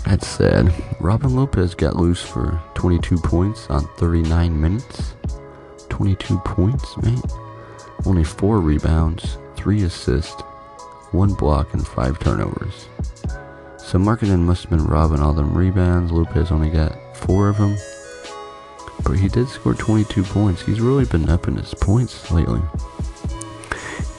that's 0.05 0.27
sad. 0.27 0.73
Robin 0.99 1.35
Lopez 1.35 1.75
got 1.75 1.95
loose 1.95 2.21
for 2.21 2.59
22 2.73 3.17
points 3.17 3.69
on 3.69 3.87
39 3.97 4.59
minutes. 4.59 5.13
22 5.89 6.39
points, 6.39 6.97
man. 6.97 7.21
Only 8.05 8.23
four 8.23 8.59
rebounds, 8.59 9.37
three 9.55 9.83
assists, 9.83 10.41
one 11.11 11.33
block, 11.33 11.73
and 11.73 11.85
five 11.85 12.19
turnovers. 12.19 12.87
So 13.77 13.99
Markkanen 13.99 14.39
must 14.39 14.63
have 14.63 14.71
been 14.71 14.85
robbing 14.85 15.19
all 15.19 15.33
them 15.33 15.55
rebounds. 15.57 16.11
Lopez 16.11 16.51
only 16.51 16.69
got 16.69 16.97
four 17.15 17.49
of 17.49 17.57
them. 17.57 17.75
But 19.03 19.17
he 19.17 19.27
did 19.27 19.47
score 19.49 19.73
22 19.73 20.23
points. 20.23 20.61
He's 20.61 20.79
really 20.79 21.05
been 21.05 21.29
up 21.29 21.47
in 21.47 21.57
his 21.57 21.73
points 21.73 22.31
lately. 22.31 22.61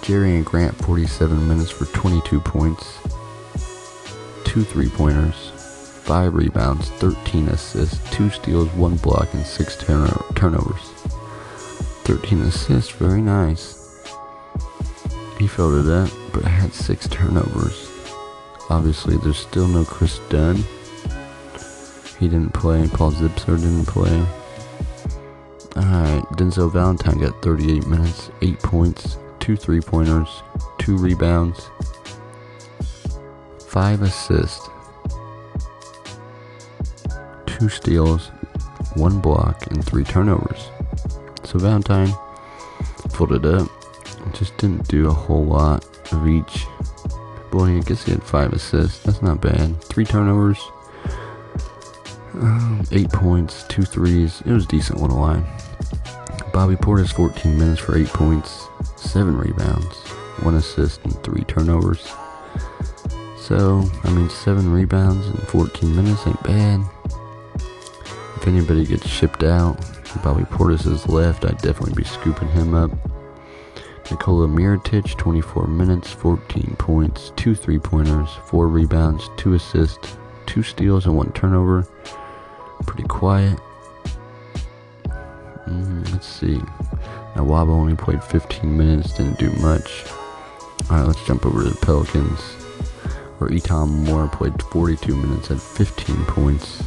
Jerian 0.02 0.44
Grant, 0.44 0.74
47 0.84 1.48
minutes 1.48 1.70
for 1.70 1.84
22 1.86 2.40
points, 2.40 2.98
two 4.44 4.64
three 4.64 4.88
pointers, 4.88 5.50
five 6.02 6.34
rebounds, 6.34 6.88
13 6.90 7.48
assists, 7.48 7.98
two 8.10 8.28
steals, 8.30 8.68
one 8.70 8.96
block, 8.96 9.32
and 9.32 9.46
six 9.46 9.76
turno- 9.76 10.34
turnovers. 10.34 10.90
13 12.04 12.42
assists, 12.42 12.90
very 12.90 13.22
nice. 13.22 14.00
He 15.38 15.46
filled 15.46 15.86
it 15.86 15.92
up, 15.92 16.10
but 16.32 16.44
had 16.44 16.72
six 16.72 17.08
turnovers. 17.08 17.90
Obviously, 18.70 19.16
there's 19.18 19.38
still 19.38 19.68
no 19.68 19.84
Kris 19.84 20.18
Dunn. 20.28 20.64
He 22.18 22.28
didn't 22.28 22.54
play. 22.54 22.88
Paul 22.88 23.12
Zipser 23.12 23.56
didn't 23.56 23.86
play. 23.86 24.24
Alright, 25.76 26.22
Denzel 26.36 26.70
Valentine 26.72 27.18
got 27.18 27.42
38 27.42 27.86
minutes, 27.86 28.30
8 28.42 28.58
points, 28.60 29.16
2 29.40 29.56
three 29.56 29.80
pointers, 29.80 30.42
2 30.78 30.98
rebounds, 30.98 31.70
5 33.66 34.02
assists, 34.02 34.68
2 37.46 37.68
steals, 37.68 38.28
1 38.94 39.20
block, 39.20 39.66
and 39.70 39.84
3 39.84 40.04
turnovers. 40.04 40.68
So 41.52 41.58
Valentine 41.58 42.10
filled 43.10 43.34
it 43.34 43.44
up, 43.44 43.68
just 44.32 44.56
didn't 44.56 44.88
do 44.88 45.10
a 45.10 45.12
whole 45.12 45.44
lot 45.44 45.84
of 46.10 46.26
each. 46.26 46.64
Boy, 47.50 47.76
I 47.76 47.80
guess 47.80 48.04
he 48.04 48.12
had 48.12 48.24
5 48.24 48.54
assists, 48.54 49.00
that's 49.00 49.20
not 49.20 49.42
bad. 49.42 49.78
3 49.84 50.06
turnovers, 50.06 50.58
um, 52.32 52.82
8 52.90 53.06
points, 53.12 53.64
two 53.64 53.82
threes. 53.82 54.42
it 54.46 54.52
was 54.52 54.64
decent 54.64 55.02
little 55.02 55.18
line. 55.18 55.44
Bobby 56.54 56.74
Portis 56.74 57.12
14 57.12 57.58
minutes 57.58 57.82
for 57.82 57.98
8 57.98 58.06
points, 58.06 58.68
7 58.96 59.36
rebounds, 59.36 59.94
1 60.40 60.54
assist, 60.54 61.04
and 61.04 61.22
3 61.22 61.44
turnovers. 61.44 62.10
So, 63.36 63.84
I 64.04 64.10
mean, 64.10 64.30
7 64.30 64.72
rebounds 64.72 65.26
in 65.26 65.36
14 65.48 65.94
minutes 65.94 66.26
ain't 66.26 66.42
bad. 66.44 66.80
If 68.36 68.48
anybody 68.48 68.86
gets 68.86 69.06
shipped 69.06 69.42
out, 69.42 70.01
Bobby 70.20 70.44
Portis 70.44 70.86
is 70.86 71.08
left, 71.08 71.44
I'd 71.44 71.58
definitely 71.58 71.94
be 71.94 72.04
scooping 72.04 72.48
him 72.48 72.74
up. 72.74 72.90
Nikola 74.10 74.46
Mirotic, 74.46 75.16
24 75.16 75.66
minutes, 75.66 76.12
14 76.12 76.76
points, 76.78 77.32
2 77.36 77.54
three 77.54 77.78
pointers, 77.78 78.28
4 78.46 78.68
rebounds, 78.68 79.30
2 79.38 79.54
assists, 79.54 80.16
2 80.46 80.62
steals, 80.62 81.06
and 81.06 81.16
1 81.16 81.32
turnover. 81.32 81.86
Pretty 82.86 83.04
quiet. 83.08 83.58
Mm, 85.66 86.12
let's 86.12 86.26
see. 86.26 86.60
Nwaba 87.34 87.70
only 87.70 87.94
played 87.96 88.22
15 88.22 88.76
minutes, 88.76 89.14
didn't 89.14 89.38
do 89.38 89.50
much. 89.62 90.04
Alright, 90.90 91.06
let's 91.06 91.24
jump 91.24 91.46
over 91.46 91.62
to 91.62 91.70
the 91.70 91.86
Pelicans. 91.86 92.40
Where 93.38 93.50
E'Twaun 93.50 93.88
Moore 93.88 94.28
played 94.28 94.60
42 94.62 95.16
minutes, 95.16 95.48
had 95.48 95.60
15 95.60 96.24
points, 96.26 96.84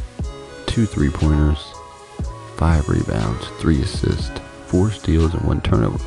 2 0.66 0.86
three 0.86 1.10
pointers, 1.10 1.75
5 2.56 2.88
rebounds, 2.88 3.46
3 3.60 3.82
assists, 3.82 4.40
4 4.66 4.90
steals, 4.90 5.34
and 5.34 5.42
1 5.42 5.60
turnover. 5.60 5.98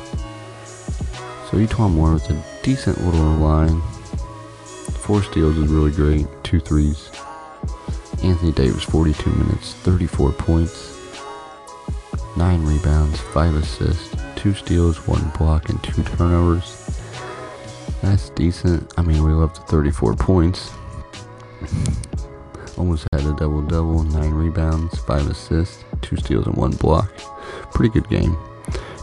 So 1.50 1.56
E'Twaun 1.56 1.92
Moore 1.92 2.12
was 2.12 2.28
a 2.30 2.44
decent 2.62 3.04
little 3.04 3.36
line. 3.36 3.80
4 3.80 5.22
steals 5.22 5.56
is 5.56 5.68
really 5.70 5.92
great, 5.92 6.26
2 6.44 6.60
threes. 6.60 7.10
Anthony 8.22 8.52
Davis, 8.52 8.84
42 8.84 9.30
minutes, 9.30 9.74
34 9.74 10.32
points, 10.32 10.98
9 12.36 12.64
rebounds, 12.64 13.20
5 13.20 13.54
assists, 13.56 14.14
2 14.36 14.54
steals, 14.54 15.06
1 15.06 15.32
block, 15.38 15.68
and 15.68 15.82
2 15.82 16.02
turnovers. 16.02 16.76
That's 18.02 18.30
decent. 18.30 18.92
I 18.96 19.02
mean, 19.02 19.22
we 19.22 19.32
love 19.32 19.54
the 19.54 19.60
34 19.62 20.16
points. 20.16 20.70
almost 22.80 23.06
had 23.12 23.26
a 23.26 23.34
double 23.34 23.60
double, 23.60 24.02
nine 24.04 24.32
rebounds, 24.32 24.98
five 25.00 25.28
assists, 25.28 25.84
two 26.10 26.16
steals, 26.16 26.46
and 26.46 26.56
one 26.56 26.72
block. 26.72 27.12
Pretty 27.72 27.92
good 27.92 28.08
game. 28.08 28.36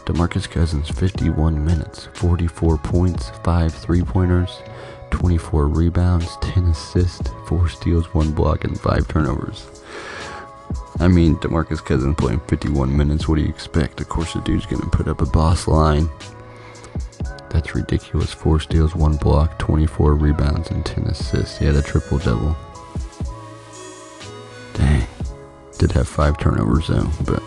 DeMarcus 0.05 0.49
Cousins, 0.49 0.89
51 0.89 1.63
minutes, 1.63 2.07
44 2.13 2.77
points, 2.77 3.29
5 3.43 3.73
three 3.73 4.01
pointers, 4.01 4.61
24 5.11 5.67
rebounds, 5.67 6.37
10 6.41 6.65
assists, 6.65 7.29
4 7.47 7.69
steals, 7.69 8.13
1 8.13 8.31
block, 8.31 8.63
and 8.63 8.79
5 8.79 9.07
turnovers. 9.07 9.65
I 10.99 11.07
mean, 11.07 11.35
DeMarcus 11.37 11.83
Cousins 11.83 12.15
playing 12.17 12.41
51 12.41 12.95
minutes. 12.95 13.27
What 13.27 13.35
do 13.35 13.41
you 13.41 13.49
expect? 13.49 14.01
Of 14.01 14.09
course, 14.09 14.33
the 14.33 14.41
dude's 14.41 14.65
going 14.65 14.81
to 14.81 14.89
put 14.89 15.07
up 15.07 15.21
a 15.21 15.25
boss 15.25 15.67
line. 15.67 16.09
That's 17.49 17.75
ridiculous. 17.75 18.33
4 18.33 18.59
steals, 18.59 18.95
1 18.95 19.17
block, 19.17 19.59
24 19.59 20.15
rebounds, 20.15 20.71
and 20.71 20.85
10 20.85 21.05
assists. 21.05 21.57
He 21.57 21.65
had 21.65 21.75
a 21.75 21.81
triple 21.81 22.17
double. 22.17 22.57
Did 25.77 25.91
have 25.91 26.07
5 26.07 26.39
turnovers, 26.39 26.87
though, 26.87 27.07
but 27.25 27.39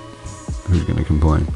who's 0.67 0.85
going 0.85 0.99
to 0.99 1.05
complain? 1.05 1.47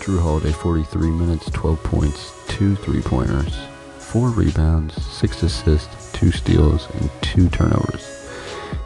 Jrue 0.00 0.20
Holiday, 0.20 0.52
43 0.52 1.10
minutes, 1.10 1.50
12 1.50 1.82
points, 1.82 2.32
2 2.48 2.76
three 2.76 3.00
pointers, 3.00 3.58
4 3.98 4.28
rebounds, 4.28 5.02
6 5.02 5.42
assists, 5.42 6.12
2 6.12 6.30
steals, 6.30 6.90
and 7.00 7.10
2 7.22 7.48
turnovers. 7.48 8.28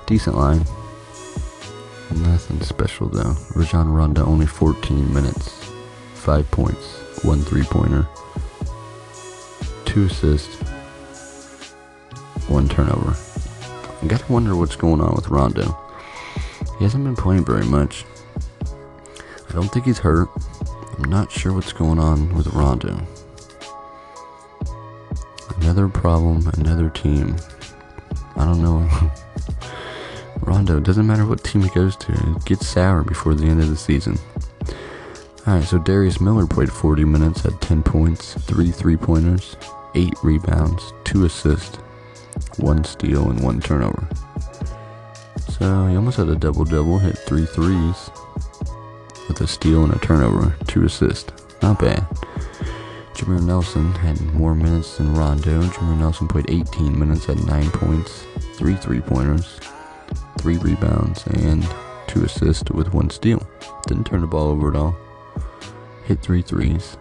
Decent 0.07 0.37
line. 0.37 0.65
Nothing 2.15 2.61
special 2.61 3.09
though. 3.09 3.35
Rajon 3.57 3.93
Rondo 3.93 4.25
only 4.25 4.47
14 4.47 5.13
minutes, 5.13 5.73
5 6.15 6.51
points, 6.53 7.25
1 7.25 7.41
three 7.43 7.65
pointer, 7.65 8.07
2 9.87 10.05
assists, 10.05 10.63
1 12.49 12.69
turnover. 12.69 13.17
I 14.01 14.07
gotta 14.07 14.33
wonder 14.33 14.55
what's 14.55 14.77
going 14.77 15.01
on 15.01 15.17
with 15.17 15.29
Rondo. 15.29 15.77
He 16.79 16.85
hasn't 16.85 17.05
been 17.05 17.17
playing 17.17 17.45
very 17.45 17.65
much. 17.65 18.05
I 19.49 19.53
don't 19.53 19.69
think 19.69 19.85
he's 19.85 19.99
hurt. 19.99 20.29
I'm 20.97 21.11
not 21.11 21.31
sure 21.31 21.53
what's 21.53 21.73
going 21.73 21.99
on 21.99 22.35
with 22.35 22.47
Rondo. 22.49 23.01
Another 25.57 25.89
problem, 25.89 26.47
another 26.57 26.89
team. 26.89 27.37
I 28.37 28.45
don't 28.45 28.63
know. 28.63 28.89
Rondo, 30.41 30.79
doesn't 30.81 31.07
matter 31.07 31.27
what 31.27 31.43
team 31.43 31.63
he 31.63 31.69
goes 31.71 31.97
to, 31.97 32.13
it 32.13 32.45
gets 32.45 32.69
sour 32.69 33.03
before 33.03 33.35
the 33.35 33.47
end 33.47 33.61
of 33.61 33.69
the 33.69 33.77
season. 33.77 34.19
Alright, 35.47 35.65
so 35.65 35.79
Darius 35.79 36.21
Miller 36.21 36.47
played 36.47 36.71
40 36.71 37.05
minutes, 37.05 37.41
had 37.41 37.61
10 37.61 37.83
points, 37.83 38.35
3 38.35 38.71
three 38.71 38.97
pointers, 38.97 39.57
8 39.95 40.13
rebounds, 40.23 40.93
2 41.05 41.25
assists, 41.25 41.77
1 42.59 42.85
steal, 42.85 43.31
and 43.31 43.43
1 43.43 43.61
turnover. 43.61 44.09
So 45.59 45.87
he 45.87 45.97
almost 45.97 46.19
had 46.19 46.29
a 46.29 46.37
double 46.37 46.65
double, 46.65 46.99
hit 46.99 47.19
three 47.19 47.45
threes, 47.45 48.11
with 49.27 49.41
a 49.41 49.47
steal 49.47 49.85
and 49.85 49.93
a 49.93 49.99
turnover, 49.99 50.55
two 50.67 50.85
assists. 50.85 51.33
Not 51.63 51.81
bad. 51.81 52.07
Jameer 53.15 53.43
Nelson 53.43 53.93
had 53.95 54.21
more 54.35 54.55
minutes 54.55 54.99
than 54.99 55.15
Rondo. 55.15 55.63
Jameer 55.63 55.99
Nelson 55.99 56.29
played 56.29 56.49
18 56.49 56.97
minutes, 56.97 57.25
had 57.25 57.45
9 57.45 57.71
points, 57.73 58.25
3 58.55 58.77
three 58.77 59.01
pointers, 59.01 59.59
3 60.39 60.59
rebounds, 60.59 61.27
and 61.27 61.67
2 62.07 62.25
assists 62.25 62.71
with 62.71 62.95
1 62.95 63.11
steal. 63.11 63.45
Didn't 63.89 64.05
turn 64.05 64.21
the 64.21 64.29
ball 64.29 64.51
over 64.51 64.71
at 64.71 64.77
all. 64.77 64.97
Hit 66.05 66.23
3 66.23 66.43
threes, 66.43 66.97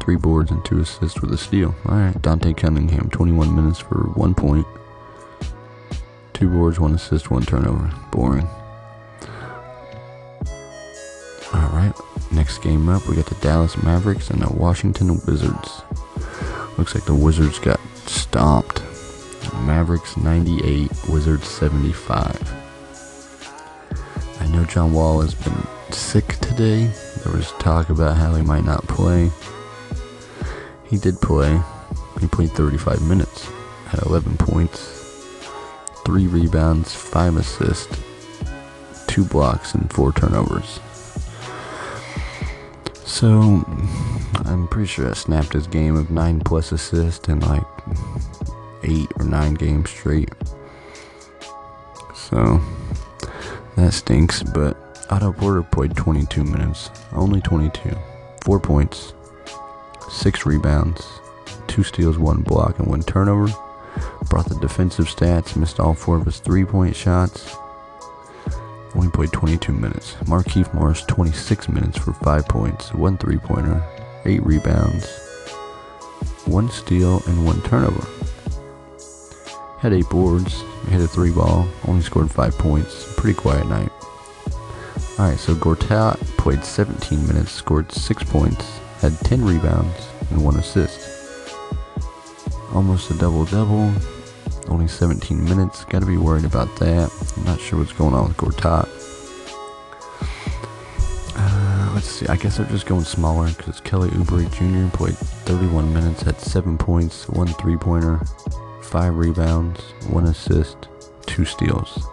3 0.00 0.16
boards, 0.16 0.50
and 0.50 0.64
2 0.64 0.80
assists 0.80 1.20
with 1.20 1.32
a 1.32 1.38
steal. 1.38 1.72
Alright, 1.86 2.20
Dante 2.20 2.52
Cunningham, 2.52 3.08
21 3.10 3.54
minutes 3.54 3.78
for 3.78 4.10
1 4.14 4.34
point, 4.34 4.66
2 6.38 6.48
boards, 6.48 6.78
1 6.78 6.94
assist, 6.94 7.32
1 7.32 7.42
turnover. 7.46 7.90
Boring. 8.12 8.48
Alright, 11.52 11.92
next 12.30 12.58
game 12.58 12.88
up, 12.88 13.08
we 13.08 13.16
got 13.16 13.26
the 13.26 13.34
Dallas 13.40 13.76
Mavericks 13.82 14.30
and 14.30 14.40
the 14.40 14.52
Washington 14.52 15.20
Wizards. 15.26 15.82
Looks 16.76 16.94
like 16.94 17.06
the 17.06 17.14
Wizards 17.14 17.58
got 17.58 17.80
stomped. 18.06 18.84
Mavericks 19.62 20.16
98, 20.16 20.88
Wizards 21.08 21.48
75. 21.48 22.54
I 24.38 24.46
know 24.46 24.64
John 24.64 24.92
Wall 24.92 25.20
has 25.22 25.34
been 25.34 25.66
sick 25.90 26.36
today. 26.36 26.86
There 27.24 27.32
was 27.32 27.50
talk 27.58 27.88
about 27.88 28.16
how 28.16 28.36
he 28.36 28.42
might 28.42 28.64
not 28.64 28.86
play. 28.86 29.32
He 30.84 30.98
did 30.98 31.20
play. 31.20 31.60
He 32.20 32.28
played 32.28 32.52
35 32.52 33.02
minutes, 33.08 33.50
had 33.86 34.02
11 34.06 34.36
points, 34.36 34.97
3 36.08 36.26
rebounds, 36.26 36.94
5 36.94 37.36
assists, 37.36 38.00
2 39.08 39.24
blocks, 39.24 39.74
and 39.74 39.92
4 39.92 40.10
turnovers. 40.14 40.80
So, 43.04 43.62
I'm 44.46 44.68
pretty 44.68 44.86
sure 44.86 45.10
I 45.10 45.12
snapped 45.12 45.52
his 45.52 45.66
game 45.66 45.96
of 45.96 46.10
9 46.10 46.40
plus 46.40 46.72
assists 46.72 47.28
in 47.28 47.40
like 47.40 47.66
8 48.82 49.06
or 49.18 49.26
9 49.26 49.52
games 49.52 49.90
straight. 49.90 50.32
So, 52.14 52.58
that 53.76 53.92
stinks, 53.92 54.42
but 54.42 54.78
Otto 55.10 55.34
Porter 55.34 55.62
played 55.62 55.94
22 55.94 56.42
minutes. 56.42 56.90
Only 57.12 57.42
22. 57.42 57.94
4 58.44 58.58
points, 58.58 59.12
6 60.10 60.46
rebounds, 60.46 61.06
2 61.66 61.82
steals, 61.82 62.16
1 62.16 62.40
block, 62.40 62.78
and 62.78 62.88
1 62.88 63.02
turnover. 63.02 63.52
Brought 64.28 64.48
the 64.48 64.58
defensive 64.60 65.06
stats, 65.06 65.56
missed 65.56 65.80
all 65.80 65.94
4 65.94 66.18
of 66.18 66.26
his 66.26 66.38
3 66.40 66.64
point 66.64 66.94
shots 66.94 67.56
only 68.94 69.10
played 69.10 69.32
22 69.32 69.72
minutes. 69.72 70.14
Markieff 70.24 70.72
Morris, 70.74 71.02
26 71.02 71.68
minutes 71.68 71.98
for 71.98 72.12
5 72.12 72.48
points, 72.48 72.92
1 72.94 73.18
three 73.18 73.38
pointer, 73.38 73.82
8 74.24 74.44
rebounds, 74.44 75.08
1 76.46 76.70
steal, 76.70 77.22
and 77.26 77.44
1 77.44 77.62
turnover. 77.62 78.06
Had 79.78 79.92
8 79.92 80.08
boards, 80.08 80.62
hit 80.88 81.00
a 81.00 81.06
3 81.06 81.30
ball, 81.30 81.68
only 81.86 82.02
scored 82.02 82.30
5 82.30 82.58
points. 82.58 83.14
Pretty 83.16 83.38
quiet 83.38 83.68
night. 83.68 83.92
Alright, 85.18 85.38
so 85.38 85.54
Gortat 85.54 86.16
played 86.36 86.64
17 86.64 87.26
minutes, 87.26 87.52
scored 87.52 87.90
6 87.92 88.24
points, 88.24 88.78
had 89.00 89.18
10 89.20 89.44
rebounds, 89.44 90.08
and 90.30 90.44
1 90.44 90.56
assist. 90.56 91.17
Almost 92.78 93.10
a 93.10 93.14
double 93.14 93.44
double, 93.44 93.92
only 94.68 94.86
17 94.86 95.44
minutes. 95.44 95.84
Got 95.86 95.98
to 95.98 96.06
be 96.06 96.16
worried 96.16 96.44
about 96.44 96.76
that. 96.76 97.10
I'm 97.36 97.44
not 97.44 97.58
sure 97.58 97.80
what's 97.80 97.92
going 97.92 98.14
on 98.14 98.28
with 98.28 98.36
Gortat. 98.36 98.88
Uh, 101.34 101.92
let's 101.92 102.06
see. 102.06 102.28
I 102.28 102.36
guess 102.36 102.56
they're 102.56 102.66
just 102.66 102.86
going 102.86 103.02
smaller 103.02 103.48
because 103.48 103.80
Kelly 103.80 104.10
Oubre 104.10 104.48
Jr. 104.52 104.96
played 104.96 105.16
31 105.16 105.92
minutes, 105.92 106.22
had 106.22 106.40
7 106.40 106.78
points, 106.78 107.28
1 107.30 107.48
three 107.54 107.76
pointer, 107.76 108.20
5 108.84 109.16
rebounds, 109.16 109.80
1 110.10 110.26
assist, 110.26 110.88
2 111.26 111.44
steals. 111.44 112.06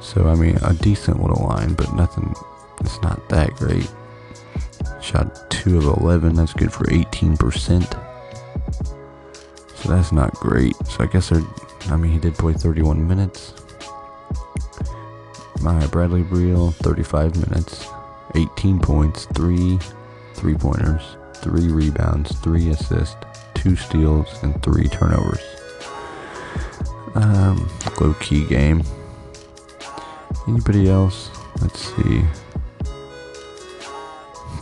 So, 0.00 0.26
I 0.26 0.34
mean, 0.36 0.56
a 0.62 0.72
decent 0.72 1.20
little 1.20 1.46
line, 1.46 1.74
but 1.74 1.92
nothing, 1.92 2.34
it's 2.80 3.00
not 3.02 3.28
that 3.28 3.50
great. 3.56 3.92
Shot 5.02 5.50
2 5.50 5.76
of 5.76 5.84
11, 6.00 6.34
that's 6.34 6.54
good 6.54 6.72
for 6.72 6.84
18%. 6.86 8.08
So 9.82 9.88
that's 9.88 10.12
not 10.12 10.32
great. 10.34 10.76
So 10.86 11.04
I 11.04 11.06
guess 11.06 11.30
they're, 11.30 11.42
I 11.90 11.96
mean, 11.96 12.12
he 12.12 12.18
did 12.18 12.34
play 12.34 12.52
31 12.52 13.06
minutes. 13.06 13.54
My 15.60 15.86
Bradley 15.88 16.22
Beal, 16.22 16.72
35 16.72 17.48
minutes, 17.48 17.86
18 18.34 18.80
points, 18.80 19.26
3 19.26 19.78
three 20.42 20.54
pointers, 20.54 21.16
3 21.34 21.68
rebounds, 21.68 22.36
3 22.40 22.70
assists, 22.70 23.16
2 23.54 23.76
steals, 23.76 24.42
and 24.42 24.60
3 24.60 24.88
turnovers. 24.88 25.40
Um, 27.14 27.70
low 28.00 28.12
key 28.14 28.44
game. 28.46 28.82
Anybody 30.48 30.90
else? 30.90 31.30
Let's 31.60 31.94
see. 31.94 32.24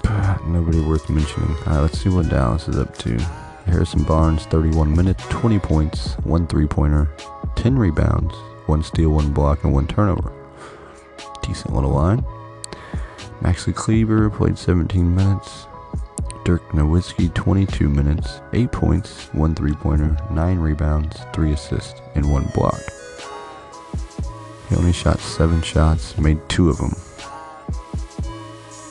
Nobody 0.47 0.81
worth 0.81 1.09
mentioning. 1.09 1.57
Alright, 1.67 1.81
let's 1.81 1.99
see 1.99 2.11
what 2.11 2.29
Dallas 2.29 2.69
is 2.69 2.77
up 2.77 2.95
to. 2.99 3.40
Harrison 3.71 4.03
Barnes, 4.03 4.45
31 4.47 4.95
minutes, 4.95 5.25
20 5.29 5.59
points, 5.61 6.15
1 6.25 6.47
three 6.47 6.67
pointer, 6.67 7.11
10 7.57 7.79
rebounds, 7.79 8.35
1 8.67 8.83
steal, 8.83 9.11
1 9.11 9.33
block, 9.33 9.65
and 9.65 9.73
1 9.73 9.87
turnover. 9.87 10.33
Decent 11.43 11.75
little 11.75 11.91
line. 11.91 12.25
Maxi 13.41 13.75
Kleber 13.75 14.29
played 14.31 14.59
17 14.59 15.15
minutes. 15.15 15.67
Dirk 16.45 16.63
Nowitzki, 16.71 17.33
22 17.35 17.89
minutes, 17.89 18.41
8 18.53 18.73
points, 18.73 19.27
1 19.33 19.55
three 19.55 19.73
pointer, 19.73 20.17
9 20.31 20.59
rebounds, 20.59 21.21
3 21.33 21.53
assists, 21.53 22.01
and 22.15 22.31
1 22.31 22.51
block. 22.55 22.81
He 24.69 24.77
only 24.77 24.93
shot 24.93 25.21
7 25.21 25.63
shots, 25.63 26.17
made 26.19 26.41
2 26.49 26.71
of 26.71 26.79
them. 26.79 26.95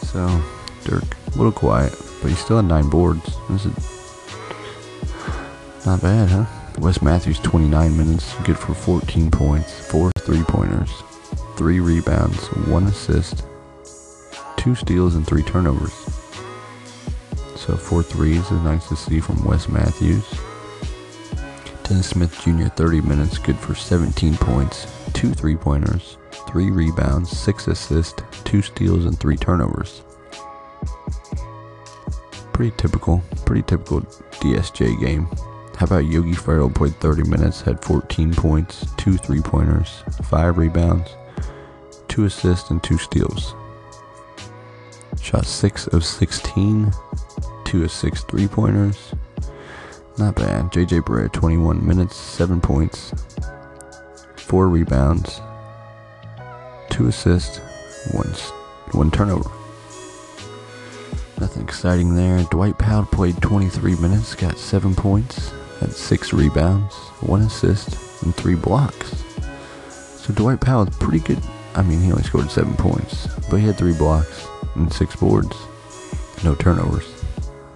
So, 0.03 0.41
Dirk, 0.83 1.03
a 1.27 1.37
little 1.37 1.51
quiet, 1.51 1.93
but 2.21 2.29
he 2.29 2.35
still 2.35 2.57
had 2.57 2.65
9 2.65 2.89
boards. 2.89 3.37
This 3.49 3.65
is 3.65 3.98
not 5.85 6.01
bad, 6.01 6.29
huh? 6.29 6.45
Wes 6.79 7.01
Matthews, 7.01 7.39
29 7.39 7.97
minutes, 7.97 8.33
good 8.43 8.57
for 8.57 8.73
14 8.73 9.31
points, 9.31 9.73
4 9.89 10.11
three 10.19 10.43
pointers, 10.43 10.91
3 11.55 11.79
rebounds, 11.79 12.45
1 12.67 12.83
assist, 12.85 13.43
2 14.57 14.75
steals, 14.75 15.15
and 15.15 15.25
3 15.25 15.43
turnovers. 15.43 15.93
So 17.55 17.75
4 17.75 18.03
threes 18.03 18.51
is 18.51 18.61
nice 18.61 18.87
to 18.89 18.95
see 18.95 19.19
from 19.19 19.43
Wes 19.43 19.67
Matthews. 19.67 20.25
Dennis 21.83 22.09
Smith 22.09 22.39
Jr., 22.43 22.67
30 22.67 23.01
minutes, 23.01 23.37
good 23.37 23.57
for 23.57 23.73
17 23.73 24.35
points, 24.35 24.85
2 25.13 25.33
three 25.33 25.55
pointers, 25.55 26.17
3 26.47 26.69
rebounds, 26.69 27.35
6 27.37 27.67
assists, 27.67 28.21
2 28.43 28.61
steals, 28.61 29.05
and 29.05 29.19
3 29.19 29.35
turnovers. 29.37 30.03
Pretty 32.53 32.75
typical, 32.77 33.23
pretty 33.45 33.63
typical 33.63 34.01
DSJ 34.41 34.99
game. 34.99 35.27
How 35.79 35.85
about 35.85 36.07
Yogi 36.07 36.33
Ferrell 36.33 36.69
played 36.69 36.93
30 36.95 37.29
minutes, 37.29 37.61
had 37.61 37.81
14 37.85 38.33
points, 38.33 38.85
2 38.97 39.15
three 39.15 39.39
pointers, 39.39 40.03
5 40.23 40.57
rebounds, 40.57 41.09
2 42.09 42.25
assists, 42.25 42.69
and 42.69 42.83
2 42.83 42.97
steals. 42.97 43.55
Shot 45.21 45.45
6 45.45 45.87
of 45.87 46.03
16, 46.03 46.91
2 47.63 47.83
of 47.85 47.91
6 47.93 48.23
three 48.23 48.49
pointers. 48.49 49.15
Not 50.17 50.35
bad. 50.35 50.65
JJ 50.65 50.99
Barea, 51.03 51.31
21 51.31 51.87
minutes, 51.87 52.17
7 52.17 52.59
points, 52.59 53.13
4 54.35 54.67
rebounds, 54.67 55.39
2 56.89 57.07
assists, 57.07 57.59
1, 58.11 58.27
one 58.91 59.11
turnover. 59.11 59.49
Nothing 61.39 61.63
exciting 61.63 62.15
there. 62.15 62.43
Dwight 62.51 62.77
Powell 62.77 63.05
played 63.05 63.41
23 63.41 63.95
minutes, 63.95 64.35
got 64.35 64.57
7 64.57 64.93
points, 64.93 65.53
had 65.79 65.93
6 65.93 66.33
rebounds, 66.33 66.95
1 67.21 67.41
assist, 67.41 68.23
and 68.23 68.35
3 68.35 68.55
blocks. 68.55 69.23
So 70.17 70.33
Dwight 70.33 70.61
Powell 70.61 70.87
is 70.87 70.95
pretty 70.97 71.19
good. 71.19 71.41
I 71.75 71.81
mean, 71.81 72.01
he 72.01 72.11
only 72.11 72.23
scored 72.23 72.51
7 72.51 72.73
points, 72.75 73.27
but 73.49 73.57
he 73.57 73.65
had 73.65 73.77
3 73.77 73.93
blocks 73.93 74.47
and 74.75 74.91
6 74.91 75.15
boards. 75.15 75.55
No 76.43 76.55
turnovers. 76.55 77.07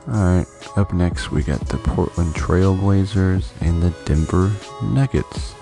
Alright, 0.08 0.48
up 0.76 0.94
next 0.94 1.32
we 1.32 1.44
got 1.44 1.62
the 1.70 1.78
Portland 1.78 2.34
Trailblazers 2.36 3.50
and 3.62 3.82
the 3.82 3.92
Denver 4.06 4.52
Nuggets. 4.84 5.56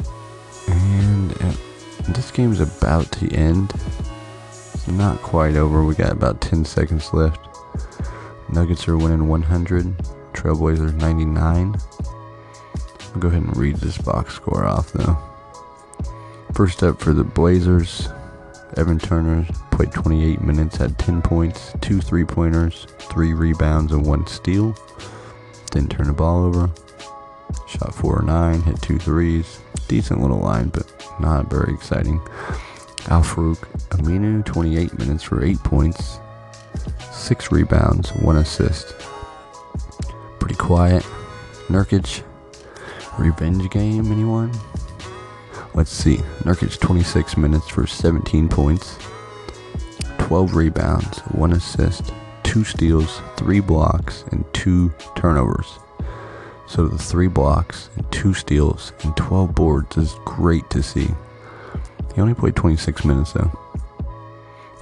And 0.67 1.31
uh, 1.43 1.53
this 2.09 2.31
game's 2.31 2.59
about 2.59 3.11
to 3.13 3.31
end. 3.33 3.71
It's 4.73 4.87
not 4.87 5.21
quite 5.21 5.55
over. 5.55 5.83
We 5.83 5.93
got 5.93 6.11
about 6.11 6.41
10 6.41 6.65
seconds 6.65 7.13
left. 7.13 7.39
Nuggets 8.51 8.87
are 8.87 8.97
winning 8.97 9.27
100, 9.27 9.97
Trailblazers 10.33 10.95
99. 10.95 11.75
I'll 13.13 13.19
go 13.19 13.27
ahead 13.27 13.43
and 13.43 13.57
read 13.57 13.77
this 13.77 13.97
box 13.97 14.35
score 14.35 14.65
off 14.65 14.91
though. 14.93 15.17
First 16.53 16.83
up 16.83 16.99
for 16.99 17.13
the 17.13 17.23
Blazers, 17.23 18.09
Evan 18.77 18.99
Turner 18.99 19.45
played 19.71 19.91
28 19.91 20.41
minutes, 20.41 20.77
had 20.77 20.97
10 20.97 21.21
points, 21.21 21.73
2 21.81 21.99
three 22.01 22.23
pointers, 22.23 22.87
3 22.99 23.33
rebounds, 23.33 23.91
and 23.91 24.05
1 24.05 24.27
steal. 24.27 24.75
Didn't 25.71 25.91
turn 25.91 26.07
the 26.07 26.13
ball 26.13 26.43
over. 26.43 26.69
Shot 27.67 27.93
4 27.95 28.19
or 28.19 28.21
9, 28.21 28.61
hit 28.61 28.81
2 28.81 28.99
threes. 28.99 29.59
Decent 29.87 30.21
little 30.21 30.39
line, 30.39 30.69
but 30.69 30.85
not 31.19 31.49
very 31.49 31.73
exciting. 31.73 32.21
Al-Farouq 33.07 33.57
Aminu, 33.89 34.45
28 34.45 34.97
minutes 34.99 35.23
for 35.23 35.43
8 35.43 35.57
points, 35.63 36.19
6 37.11 37.51
rebounds, 37.51 38.11
1 38.21 38.37
assist. 38.37 38.95
Pretty 40.39 40.55
quiet. 40.55 41.03
Nurkic, 41.67 42.23
revenge 43.17 43.69
game, 43.69 44.11
anyone? 44.11 44.51
Let's 45.73 45.91
see. 45.91 46.17
Nurkic 46.43 46.79
26 46.79 47.37
minutes 47.37 47.67
for 47.69 47.87
17 47.87 48.49
points, 48.49 48.97
12 50.17 50.55
rebounds, 50.55 51.19
1 51.19 51.53
assist, 51.53 52.13
2 52.43 52.63
steals, 52.63 53.21
3 53.37 53.59
blocks, 53.59 54.23
and 54.31 54.45
2 54.53 54.93
turnovers. 55.15 55.79
So 56.67 56.87
the 56.87 56.97
3 56.97 57.27
blocks, 57.27 57.89
and 57.95 58.09
2 58.11 58.33
steals, 58.33 58.93
and 59.03 59.15
12 59.15 59.55
boards 59.55 59.97
is 59.97 60.15
great 60.25 60.69
to 60.69 60.83
see. 60.83 61.09
He 62.13 62.21
only 62.21 62.33
played 62.33 62.55
26 62.55 63.05
minutes 63.05 63.33
though. 63.33 63.51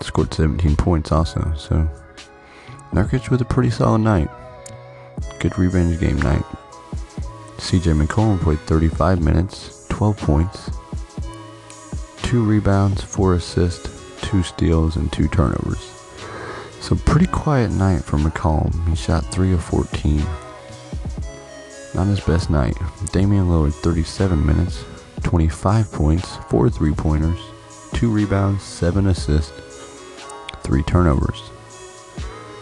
Scored 0.01 0.33
17 0.33 0.75
points 0.75 1.11
also, 1.11 1.53
so 1.57 1.87
Nurkic 2.93 3.29
with 3.29 3.41
a 3.41 3.45
pretty 3.45 3.69
solid 3.69 3.99
night. 3.99 4.29
Good 5.39 5.57
revenge 5.59 5.99
game 5.99 6.17
night. 6.17 6.43
CJ 7.59 8.01
McCollum 8.01 8.39
played 8.39 8.59
35 8.61 9.21
minutes, 9.21 9.85
12 9.89 10.17
points, 10.17 10.71
2 12.23 12.43
rebounds, 12.43 13.03
4 13.03 13.33
assists, 13.35 13.89
2 14.21 14.43
steals, 14.43 14.95
and 14.95 15.11
2 15.11 15.27
turnovers. 15.27 15.79
So 16.79 16.95
pretty 16.95 17.27
quiet 17.27 17.71
night 17.71 18.03
for 18.03 18.17
McCollum. 18.17 18.87
He 18.87 18.95
shot 18.95 19.25
3 19.25 19.53
of 19.53 19.63
14. 19.63 20.23
Not 21.93 22.07
his 22.07 22.21
best 22.21 22.49
night. 22.49 22.77
Damian 23.11 23.47
Lillard 23.47 23.73
37 23.73 24.45
minutes, 24.45 24.85
25 25.23 25.91
points, 25.91 26.37
4 26.49 26.69
three 26.69 26.93
pointers, 26.93 27.39
2 27.93 28.09
rebounds, 28.09 28.63
7 28.63 29.07
assists, 29.07 29.51
3 30.63 30.81
turnovers. 30.83 31.41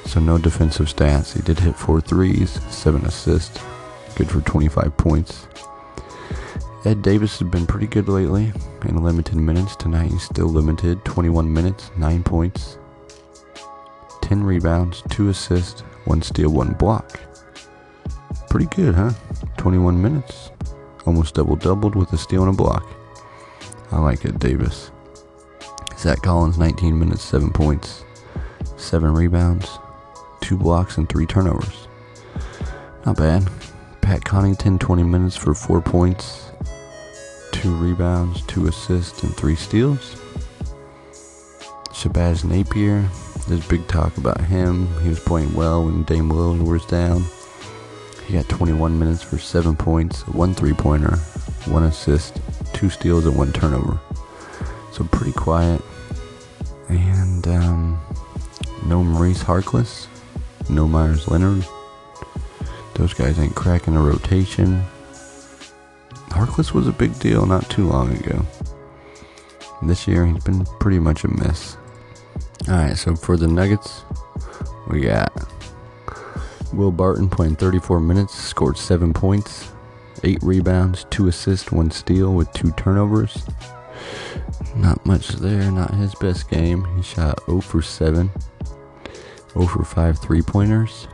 So 0.06 0.20
no 0.20 0.38
defensive 0.38 0.88
stats. 0.88 1.34
He 1.34 1.41
did 1.41 1.60
hit 1.60 1.76
4 1.76 2.02
threes, 2.02 2.60
7 2.70 3.06
assists, 3.06 3.60
good 4.18 4.32
for 4.32 4.41
25 4.41 4.97
points. 4.97 5.47
Ed 6.86 7.03
Davis 7.03 7.38
has 7.38 7.47
been 7.47 7.68
pretty 7.68 7.86
good 7.86 8.09
lately 8.09 8.51
in 8.86 9.03
limited 9.03 9.36
minutes. 9.36 9.76
Tonight 9.76 10.09
he's 10.09 10.24
still 10.24 10.47
limited 10.47 11.05
21 11.05 11.53
minutes, 11.53 11.91
9 11.97 12.24
points, 12.24 12.80
10 14.24 14.43
rebounds, 14.43 15.03
2 15.09 15.30
assists, 15.30 15.82
1 16.05 16.24
steal, 16.24 16.49
1 16.49 16.74
block. 16.74 17.20
Pretty 18.49 18.65
good, 18.76 18.95
huh? 18.95 19.11
21 19.57 20.01
minutes. 20.01 20.49
Almost 21.05 21.36
double 21.36 21.55
doubled 21.55 21.95
with 21.95 22.11
a 22.11 22.18
steal 22.18 22.41
and 22.41 22.53
a 22.55 22.57
block. 22.57 22.89
I 23.91 23.99
like 23.99 24.26
it, 24.26 24.39
Davis. 24.39 24.89
Zach 25.95 26.24
Collins, 26.24 26.57
19 26.57 26.97
minutes, 26.97 27.22
7 27.22 27.51
points, 27.51 28.03
7 28.78 29.13
rebounds, 29.13 29.78
2 30.41 30.57
blocks, 30.57 30.97
and 30.97 31.07
3 31.07 31.28
turnovers. 31.28 31.88
Not 33.05 33.18
bad. 33.18 33.47
Pat 34.08 34.22
Connaughton, 34.22 34.80
20 34.80 35.03
minutes 35.03 35.36
for 35.36 35.53
4 35.53 35.82
points, 35.82 36.51
2 37.51 37.76
rebounds, 37.76 38.41
2 38.43 38.68
assists, 38.68 39.22
and 39.22 39.36
3 39.36 39.53
steals. 39.53 40.16
Shabazz 41.89 42.45
Napier, 42.45 43.05
there's 43.49 43.68
big 43.68 43.86
talk 43.89 44.16
about 44.16 44.39
him. 44.39 44.88
He 45.01 45.10
was 45.10 45.20
playing 45.20 45.53
well 45.53 45.84
when 45.84 46.03
Dame 46.03 46.30
Lillard 46.30 46.66
was 46.66 46.86
down. 46.86 47.26
He 48.26 48.36
got 48.36 48.47
21 48.47 48.97
minutes 48.97 49.24
for 49.24 49.38
7 49.38 49.76
points, 49.76 50.26
1 50.28 50.53
three 50.53 50.72
pointer, 50.72 51.18
1 51.66 51.84
assist, 51.84 52.39
2 52.76 52.89
steals, 52.89 53.26
and 53.26 53.36
1 53.36 53.51
turnover. 53.51 53.99
So 54.93 55.03
pretty 55.03 55.34
quiet. 55.34 55.82
And 56.88 57.45
um, 57.49 58.01
no 58.86 59.03
Maurice 59.03 59.43
Harkless, 59.43 60.08
no 60.70 60.88
Meyers 60.88 61.28
Leonard. 61.28 61.68
Those 62.98 63.14
guys 63.14 63.38
ain't 63.38 63.54
cracking 63.54 63.95
a 63.95 64.02
rotation. 64.02 64.84
Harkless 66.30 66.74
was 66.74 66.88
a 66.88 66.91
big 66.91 67.18
deal 67.20 67.45
not 67.45 67.70
too 67.70 67.88
long 67.88 68.12
ago. 68.18 68.43
This 69.84 70.08
year 70.08 70.26
he's 70.26 70.43
been 70.43 70.66
pretty 70.80 70.98
much 70.98 71.24
a 71.24 71.28
miss. 71.28 71.78
Alright, 72.68 72.98
so 72.98 73.16
for 73.16 73.38
the 73.38 73.48
Nuggets, 73.48 74.02
we 74.88 75.02
got 75.02 75.32
Will 76.74 76.91
Barton 76.91 77.30
playing 77.30 77.58
34 77.58 78.00
minutes, 78.00 78.34
scored 78.34 78.80
7 78.80 79.14
points, 79.14 79.72
8 80.24 80.39
rebounds, 80.41 81.06
2 81.12 81.28
assists, 81.28 81.72
1 81.72 81.91
steal 81.91 82.34
with 82.34 82.52
2 82.54 82.72
turnovers. 82.72 83.45
Not 84.76 85.06
much 85.06 85.28
there, 85.30 85.72
not 85.72 85.93
his 85.93 86.16
best 86.16 86.50
game. 86.50 86.84
He 86.95 87.04
shot 87.04 87.43
0 87.45 87.62
for 87.62 87.84
7, 87.84 88.32
0 89.54 89.68
for 89.68 89.86
5 89.86 90.20
three 90.20 90.41
pointers. 90.41 91.08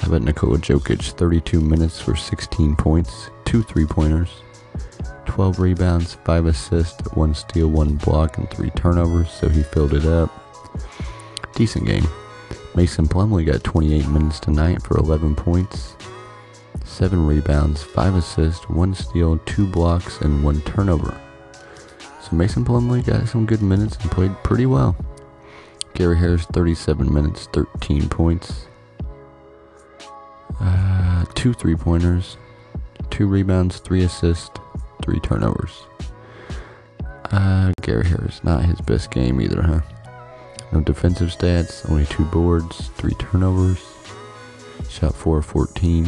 How 0.00 0.08
about 0.08 0.22
Nikola 0.22 0.58
Jokic, 0.58 1.02
32 1.12 1.60
minutes 1.60 2.00
for 2.00 2.14
16 2.14 2.76
points, 2.76 3.30
2 3.46 3.62
three 3.62 3.86
pointers, 3.86 4.30
12 5.24 5.58
rebounds, 5.58 6.14
5 6.24 6.46
assists, 6.46 7.12
1 7.14 7.34
steal, 7.34 7.68
1 7.68 7.96
block, 7.96 8.38
and 8.38 8.48
3 8.50 8.70
turnovers, 8.70 9.30
so 9.30 9.48
he 9.48 9.62
filled 9.62 9.94
it 9.94 10.04
up. 10.04 10.30
Decent 11.54 11.86
game. 11.86 12.06
Mason 12.74 13.08
Plumlee 13.08 13.46
got 13.46 13.64
28 13.64 14.06
minutes 14.08 14.38
tonight 14.38 14.82
for 14.82 14.98
11 14.98 15.34
points, 15.34 15.96
7 16.84 17.26
rebounds, 17.26 17.82
5 17.82 18.16
assists, 18.16 18.68
1 18.68 18.94
steal, 18.94 19.38
2 19.38 19.66
blocks, 19.66 20.20
and 20.20 20.44
1 20.44 20.60
turnover. 20.62 21.18
So 22.22 22.36
Mason 22.36 22.64
Plumlee 22.64 23.04
got 23.04 23.28
some 23.28 23.46
good 23.46 23.62
minutes 23.62 23.96
and 23.96 24.10
played 24.10 24.34
pretty 24.42 24.66
well. 24.66 24.96
Gary 25.94 26.18
Harris 26.18 26.44
37 26.46 27.12
minutes, 27.12 27.48
13 27.52 28.08
points, 28.08 28.66
uh, 30.60 31.24
2 31.34 31.52
three 31.52 31.76
pointers, 31.76 32.36
two 33.10 33.26
rebounds, 33.26 33.78
three 33.78 34.02
assists, 34.02 34.50
three 35.02 35.20
turnovers. 35.20 35.82
Uh, 37.30 37.72
Gary 37.82 38.06
Harris, 38.06 38.42
not 38.44 38.64
his 38.64 38.80
best 38.80 39.10
game 39.10 39.40
either, 39.40 39.62
huh? 39.62 39.80
No 40.72 40.80
defensive 40.80 41.28
stats, 41.28 41.88
only 41.90 42.06
two 42.06 42.24
boards, 42.24 42.88
three 42.96 43.14
turnovers. 43.14 43.82
Shot 44.88 45.14
4 45.14 45.42
14. 45.42 46.06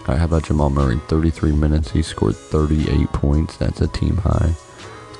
Alright, 0.00 0.18
how 0.18 0.24
about 0.24 0.44
Jamal 0.44 0.70
Murray? 0.70 0.98
33 1.08 1.52
minutes, 1.52 1.90
he 1.90 2.02
scored 2.02 2.36
38 2.36 3.08
points. 3.12 3.56
That's 3.56 3.80
a 3.80 3.88
team 3.88 4.16
high. 4.16 4.52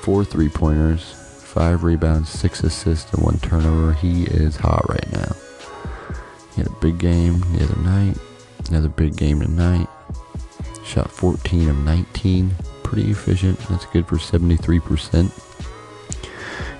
Four 0.01 0.25
three 0.25 0.49
pointers, 0.49 1.13
five 1.13 1.83
rebounds, 1.83 2.29
six 2.29 2.63
assists, 2.63 3.13
and 3.13 3.23
one 3.23 3.37
turnover. 3.39 3.93
He 3.93 4.23
is 4.23 4.55
hot 4.55 4.89
right 4.89 5.11
now. 5.11 5.35
He 6.53 6.61
had 6.61 6.67
a 6.67 6.75
big 6.81 6.97
game 6.97 7.39
the 7.53 7.63
other 7.63 7.81
night, 7.81 8.17
another 8.69 8.89
big 8.89 9.15
game 9.15 9.39
tonight. 9.39 9.87
Shot 10.83 11.09
14 11.09 11.69
of 11.69 11.77
19. 11.77 12.53
Pretty 12.83 13.11
efficient. 13.11 13.57
That's 13.69 13.85
good 13.85 14.07
for 14.07 14.17
73%. 14.17 15.31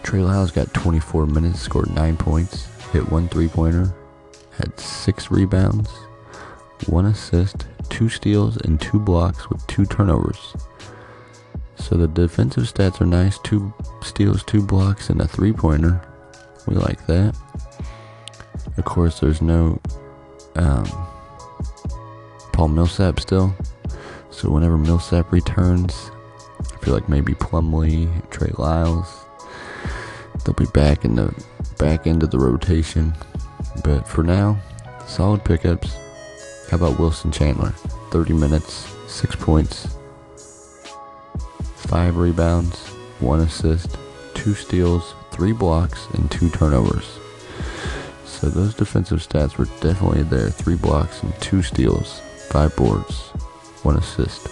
Trey 0.04 0.20
Lyles 0.20 0.52
got 0.52 0.74
24 0.74 1.28
minutes, 1.28 1.62
scored 1.62 1.94
9 1.96 2.18
points, 2.18 2.68
hit 2.92 3.10
one 3.10 3.30
three 3.30 3.48
pointer, 3.48 3.94
had 4.58 4.78
6 4.78 5.32
rebounds, 5.32 5.90
1 6.88 7.06
assist, 7.06 7.66
2 7.90 8.10
steals, 8.10 8.58
and 8.58 8.82
2 8.82 9.00
blocks 9.00 9.50
with 9.50 9.66
2 9.68 9.86
turnovers. 9.86 10.56
So 11.76 11.96
the 11.96 12.08
defensive 12.08 12.64
stats 12.64 13.00
are 13.00 13.06
nice 13.06 13.40
2 13.40 13.74
steals, 14.04 14.44
2 14.44 14.62
blocks, 14.62 15.10
and 15.10 15.22
a 15.22 15.28
3 15.28 15.54
pointer. 15.54 16.02
We 16.68 16.76
like 16.76 17.06
that. 17.08 17.36
Of 18.78 18.86
course, 18.86 19.20
there's 19.20 19.42
no 19.42 19.80
um, 20.56 20.86
Paul 22.54 22.70
Millsap 22.70 23.20
still. 23.20 23.56
So 24.30 24.50
whenever 24.50 24.78
Millsap 24.78 25.32
returns, 25.32 26.12
I 26.60 26.78
feel 26.78 26.94
like 26.94 27.10
maybe 27.10 27.34
Plumlee, 27.34 28.30
Trey 28.30 28.52
Lyles, 28.58 29.26
they'll 30.44 30.56
be 30.56 30.66
back 30.66 31.06
in 31.06 31.16
the 31.16 31.34
back 31.78 32.08
end 32.08 32.24
of 32.24 32.32
the 32.32 32.40
rotation. 32.40 33.14
But 33.84 34.08
for 34.08 34.24
now, 34.24 34.60
solid 35.06 35.44
pickups. 35.44 35.96
How 36.70 36.78
about 36.78 37.00
Wilson 37.00 37.32
Chandler? 37.32 37.72
30 38.12 38.34
minutes, 38.34 38.94
6 39.08 39.36
points, 39.38 39.96
5 41.76 42.18
rebounds, 42.18 42.88
1 43.20 43.40
assist, 43.42 43.98
2 44.36 44.54
steals, 44.54 45.14
3 45.32 45.52
blocks, 45.52 46.08
and 46.14 46.30
2 46.32 46.50
turnovers. 46.50 47.21
So 48.42 48.50
those 48.50 48.74
defensive 48.74 49.20
stats 49.20 49.60
were 49.60 49.66
definitely 49.82 50.24
there. 50.24 50.50
3 50.50 50.74
blocks 50.74 51.22
and 51.22 51.32
2 51.42 51.62
steals, 51.62 52.22
5 52.50 52.76
boards, 52.76 53.30
1 53.84 53.98
assist. 53.98 54.48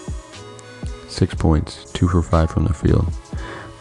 6 1.09 1.33
points, 1.33 1.91
2 1.93 2.07
for 2.07 2.21
5 2.21 2.51
from 2.51 2.65
the 2.65 2.73
field. 2.73 3.11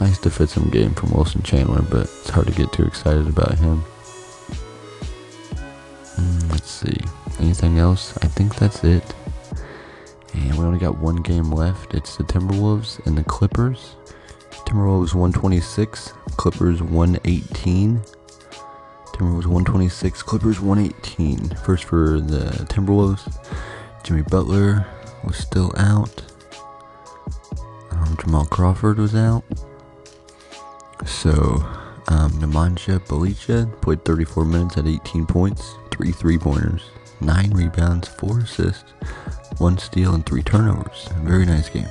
Nice 0.01 0.19
defensive 0.19 0.71
game 0.71 0.95
from 0.95 1.11
Wilson 1.11 1.43
Chandler, 1.43 1.83
but 1.83 2.05
it's 2.05 2.31
hard 2.31 2.47
to 2.47 2.55
get 2.55 2.73
too 2.73 2.85
excited 2.85 3.29
about 3.29 3.59
him. 3.59 3.85
Mm, 6.17 6.53
let's 6.53 6.71
see. 6.71 6.97
Anything 7.39 7.79
else? 7.79 8.17
I 8.23 8.29
think 8.29 8.57
that's 8.57 8.85
it. 8.85 9.05
And 10.33 10.55
we 10.55 10.65
only 10.65 10.79
got 10.79 10.97
one 10.97 11.17
game 11.17 11.53
left. 11.53 11.93
It's 11.93 12.17
the 12.17 12.25
Timberwolves 12.25 13.05
and 13.05 13.19
the 13.19 13.25
Clippers. 13.25 13.97
Timberwolves 14.65 15.13
126, 15.13 16.15
Clippers 16.39 16.83
118. 16.83 18.01
Timberwolves 19.19 19.47
126, 19.47 20.23
Clippers 20.23 20.61
118. 20.61 21.49
First 21.65 21.85
for 21.85 22.21
the 22.21 22.51
Timberwolves, 22.69 23.37
Jimmy 24.05 24.23
Butler 24.23 24.87
was 25.25 25.37
still 25.37 25.73
out. 25.77 26.23
Um, 27.91 28.17
Jamal 28.21 28.47
Crawford 28.47 28.99
was 28.99 29.17
out. 29.17 29.43
So, 31.05 31.33
um, 32.07 32.31
Nemanja 32.35 33.01
Bjelica 33.01 33.81
played 33.81 34.05
34 34.05 34.45
minutes 34.45 34.79
at 34.79 34.87
18 34.87 35.27
points, 35.27 35.75
3 35.91 36.13
three 36.13 36.39
pointers, 36.39 36.83
9 37.21 37.51
rebounds, 37.51 38.07
4 38.07 38.39
assists, 38.39 38.93
1 39.59 39.79
steal, 39.79 40.15
and 40.15 40.25
3 40.25 40.45
turnovers. 40.45 41.09
Very 41.23 41.45
nice 41.45 41.69
game. 41.69 41.89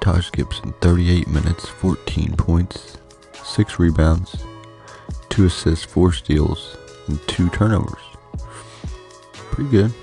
Taj 0.00 0.30
Gibson, 0.32 0.72
38 0.80 1.28
minutes, 1.28 1.68
14 1.68 2.36
points, 2.38 2.96
6 3.44 3.78
rebounds, 3.78 4.42
2 5.40 5.46
assists, 5.46 5.86
4 5.86 6.12
steals, 6.12 6.76
and 7.08 7.18
2 7.26 7.48
turnovers. 7.48 8.02
Pretty 9.32 9.70
good. 9.70 9.94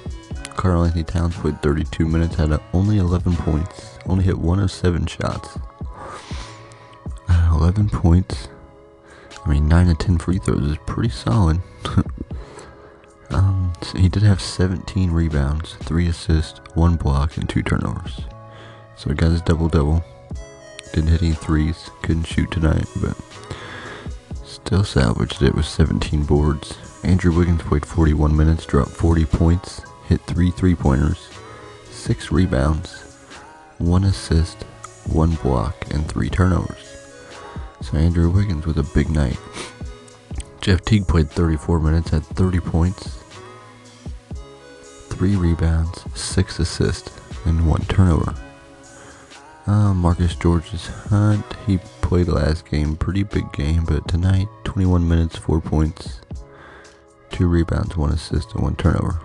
Karl-Anthony 0.56 1.04
Towns 1.04 1.36
played 1.36 1.62
32 1.62 2.08
minutes, 2.08 2.34
had 2.34 2.60
only 2.74 2.98
11 2.98 3.36
points, 3.36 4.00
only 4.08 4.24
hit 4.24 4.40
1 4.40 4.60
of 4.60 4.72
7 4.72 5.06
shots. 5.06 5.60
11 7.52 7.90
points. 7.90 8.48
I 9.46 9.50
mean, 9.52 9.68
9 9.68 9.86
to 9.86 9.94
10 9.94 10.18
free 10.18 10.40
throws 10.40 10.72
is 10.72 10.78
pretty 10.88 11.10
solid. 11.10 11.62
um, 13.30 13.74
so 13.84 13.96
he 14.00 14.10
did 14.10 14.24
have 14.24 14.42
17 14.42 15.12
rebounds, 15.12 15.76
3 15.84 16.08
assists, 16.08 16.62
1 16.74 16.96
block, 16.96 17.38
and 17.38 17.48
2 17.48 17.62
turnovers. 17.62 18.22
So 18.96 19.12
he 19.12 19.16
got 19.16 19.30
his 19.30 19.44
double 19.44 19.70
double. 19.70 20.04
Didn't 20.96 21.12
hit 21.12 21.22
any 21.22 21.34
threes, 21.34 21.92
couldn't 22.02 22.24
shoot 22.24 22.50
tonight, 22.50 22.88
but 23.00 23.16
still 24.66 24.84
salvaged 24.84 25.42
it 25.42 25.56
with 25.56 25.66
17 25.66 26.24
boards. 26.24 26.78
Andrew 27.04 27.32
Wiggins 27.32 27.62
played 27.62 27.86
41 27.86 28.36
minutes, 28.36 28.66
dropped 28.66 28.92
40 28.92 29.26
points, 29.26 29.82
hit 30.08 30.20
3 30.22 30.52
three 30.52 30.76
pointers, 30.76 31.30
6 31.90 32.32
rebounds, 32.32 33.18
1 33.78 34.04
assist, 34.04 34.64
1 35.06 35.36
block, 35.36 35.76
and 35.94 36.08
3 36.08 36.30
turnovers. 36.30 36.98
So 37.82 37.98
Andrew 37.98 38.30
Wiggins 38.30 38.66
with 38.66 38.80
a 38.80 38.92
big 38.94 39.10
night. 39.10 39.38
Jeff 40.60 40.82
Teague 40.82 41.08
played 41.08 41.30
34 41.30 41.80
minutes, 41.80 42.10
had 42.10 42.26
30 42.26 42.60
points, 42.60 43.24
3 45.10 45.36
rebounds, 45.36 46.04
6 46.20 46.60
assists, 46.60 47.12
and 47.46 47.68
1 47.70 47.82
turnover. 47.86 48.34
Uh, 49.68 49.94
Marcus 49.94 50.36
Georges-Hunt, 50.36 51.46
he 51.66 51.80
played 52.08 52.30
last 52.30 52.66
game, 52.72 52.96
pretty 52.96 53.24
big 53.24 53.52
game, 53.52 53.84
but 53.84 54.08
tonight, 54.08 54.48
21 54.64 55.06
minutes, 55.06 55.36
4 55.36 55.60
points, 55.60 56.22
2 57.32 57.50
rebounds, 57.50 57.98
1 57.98 58.12
assist, 58.12 58.54
and 58.54 58.64
1 58.64 58.78
turnover. 58.78 59.20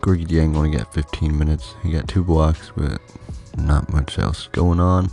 Gorgui 0.00 0.26
Dieng 0.26 0.56
only 0.56 0.76
got 0.76 0.92
15 0.92 1.38
minutes. 1.38 1.76
He 1.84 1.92
got 1.92 2.08
2 2.08 2.24
blocks, 2.24 2.72
but 2.76 3.00
not 3.56 3.92
much 3.92 4.18
else 4.18 4.48
going 4.48 4.80
on. 4.80 5.12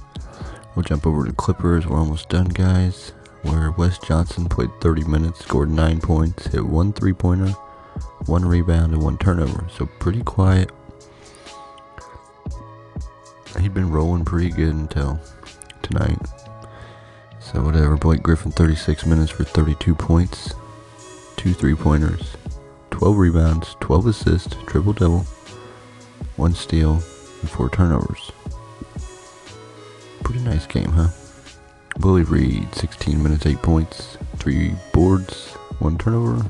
We'll 0.73 0.81
jump 0.81 1.05
over 1.05 1.23
to 1.23 1.33
Clippers. 1.33 1.85
We're 1.85 1.99
almost 1.99 2.29
done, 2.29 2.47
guys. 2.47 3.13
Where 3.43 3.69
Wes 3.77 3.99
Johnson 3.99 4.49
played 4.49 4.71
30 4.81 5.03
minutes, 5.03 5.41
scored 5.41 5.69
9 5.69 6.01
points, 6.01 6.47
hit 6.47 6.65
one 6.65 6.93
three 6.93 7.13
pointer, 7.13 7.51
one 8.25 8.43
rebound, 8.43 8.91
and 8.91 9.03
one 9.03 9.19
turnover. 9.19 9.67
So 9.69 9.85
pretty 9.99 10.23
quiet. 10.23 10.71
He'd 13.59 13.75
been 13.75 13.91
rolling 13.91 14.25
pretty 14.25 14.49
good 14.49 14.73
until 14.73 15.19
tonight. 15.87 16.19
So 17.39 17.61
whatever. 17.61 17.95
Blake 17.97 18.21
Griffin 18.21 18.51
36 18.51 19.05
minutes 19.05 19.31
for 19.31 19.43
32 19.43 19.95
points, 19.95 20.53
two 21.37 21.53
three 21.53 21.75
pointers, 21.75 22.35
12 22.91 23.17
rebounds, 23.17 23.75
12 23.79 24.07
assists, 24.07 24.55
triple 24.65 24.93
double, 24.93 25.25
one 26.35 26.53
steal, 26.53 26.93
and 26.93 27.49
four 27.49 27.69
turnovers. 27.69 28.31
Pretty 30.23 30.41
nice 30.41 30.65
game, 30.65 30.91
huh? 30.91 31.07
Willie 31.99 32.23
Reed, 32.23 32.75
16 32.75 33.21
minutes, 33.23 33.45
8 33.45 33.61
points, 33.61 34.17
3 34.35 34.73
boards, 34.93 35.53
1 35.79 35.97
turnover. 35.97 36.45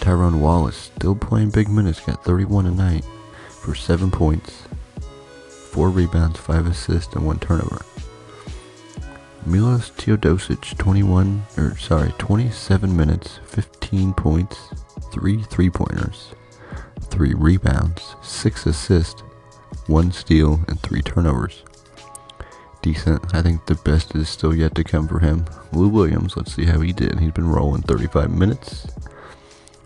Tyrone 0.00 0.40
Wallace, 0.40 0.90
still 0.96 1.14
playing 1.14 1.50
big 1.50 1.68
minutes, 1.68 2.00
got 2.00 2.24
31 2.24 2.64
tonight 2.64 3.04
for 3.48 3.74
7 3.74 4.10
points, 4.10 4.62
4 5.70 5.90
rebounds, 5.90 6.38
5 6.38 6.66
assists, 6.66 7.14
and 7.14 7.26
1 7.26 7.38
turnover. 7.40 7.84
Milos 9.48 9.90
Teodosic, 9.90 10.76
21, 10.76 11.42
or 11.56 11.76
sorry, 11.78 12.12
27 12.18 12.96
minutes, 12.96 13.40
15 13.46 14.12
points, 14.14 14.70
3 15.12 15.42
three 15.44 15.70
pointers, 15.70 16.32
3 17.10 17.34
rebounds, 17.34 18.14
6 18.22 18.66
assists, 18.66 19.22
1 19.86 20.12
steal, 20.12 20.60
and 20.68 20.80
3 20.80 21.02
turnovers 21.02 21.64
decent. 22.82 23.34
I 23.34 23.42
think 23.42 23.66
the 23.66 23.74
best 23.74 24.14
is 24.14 24.28
still 24.28 24.54
yet 24.54 24.74
to 24.76 24.84
come 24.84 25.08
for 25.08 25.18
him. 25.18 25.44
Lou 25.72 25.88
Williams, 25.88 26.36
let's 26.36 26.54
see 26.54 26.64
how 26.64 26.80
he 26.80 26.92
did. 26.92 27.18
He's 27.18 27.32
been 27.32 27.48
rolling 27.48 27.82
35 27.82 28.30
minutes, 28.30 28.86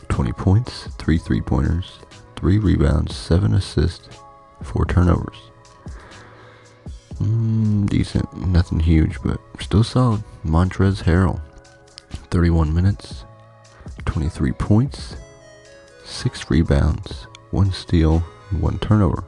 20 0.08 0.32
points, 0.32 0.88
3 0.98 1.18
three 1.18 1.40
pointers, 1.40 1.98
3 2.36 2.58
rebounds, 2.58 3.16
7 3.16 3.54
assists, 3.54 4.08
4 4.62 4.84
turnovers. 4.86 5.51
Mm, 7.20 7.88
decent. 7.88 8.32
Nothing 8.36 8.80
huge, 8.80 9.22
but 9.22 9.40
still 9.60 9.84
solid. 9.84 10.22
Montrez 10.44 11.02
Harrell, 11.04 11.40
31 12.30 12.74
minutes, 12.74 13.24
23 14.04 14.52
points, 14.52 15.16
6 16.04 16.50
rebounds, 16.50 17.26
1 17.50 17.72
steal, 17.72 18.20
one 18.60 18.78
turnover. 18.78 19.24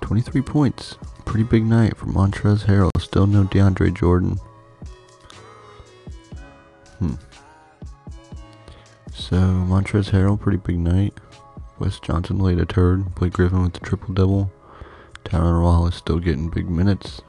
23 0.00 0.40
points. 0.42 0.96
Pretty 1.24 1.44
big 1.44 1.66
night 1.66 1.96
for 1.96 2.06
Montrez 2.06 2.64
Harrell. 2.64 2.90
Still 2.98 3.26
no 3.26 3.44
DeAndre 3.44 3.92
Jordan. 3.92 4.38
Hmm. 6.98 7.14
So, 9.12 9.36
Montrez 9.36 10.10
Harrell, 10.10 10.40
pretty 10.40 10.56
big 10.56 10.78
night. 10.78 11.12
Wes 11.78 12.00
Johnson 12.00 12.38
laid 12.38 12.58
a 12.58 12.64
turd. 12.64 13.14
Blake 13.14 13.34
Griffin 13.34 13.62
with 13.62 13.74
the 13.74 13.80
triple 13.80 14.14
double. 14.14 14.50
Tyler 15.28 15.60
Wallace 15.60 15.96
still 15.96 16.20
getting 16.20 16.48
big 16.48 16.70
minutes. 16.70 17.20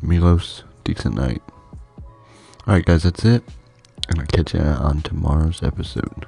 Milos, 0.00 0.62
decent 0.84 1.16
night. 1.16 1.42
Alright, 2.68 2.84
guys, 2.84 3.02
that's 3.02 3.24
it. 3.24 3.42
And 4.08 4.20
I'll 4.20 4.26
catch 4.26 4.54
you 4.54 4.60
on 4.60 5.02
tomorrow's 5.02 5.62
episode. 5.62 6.26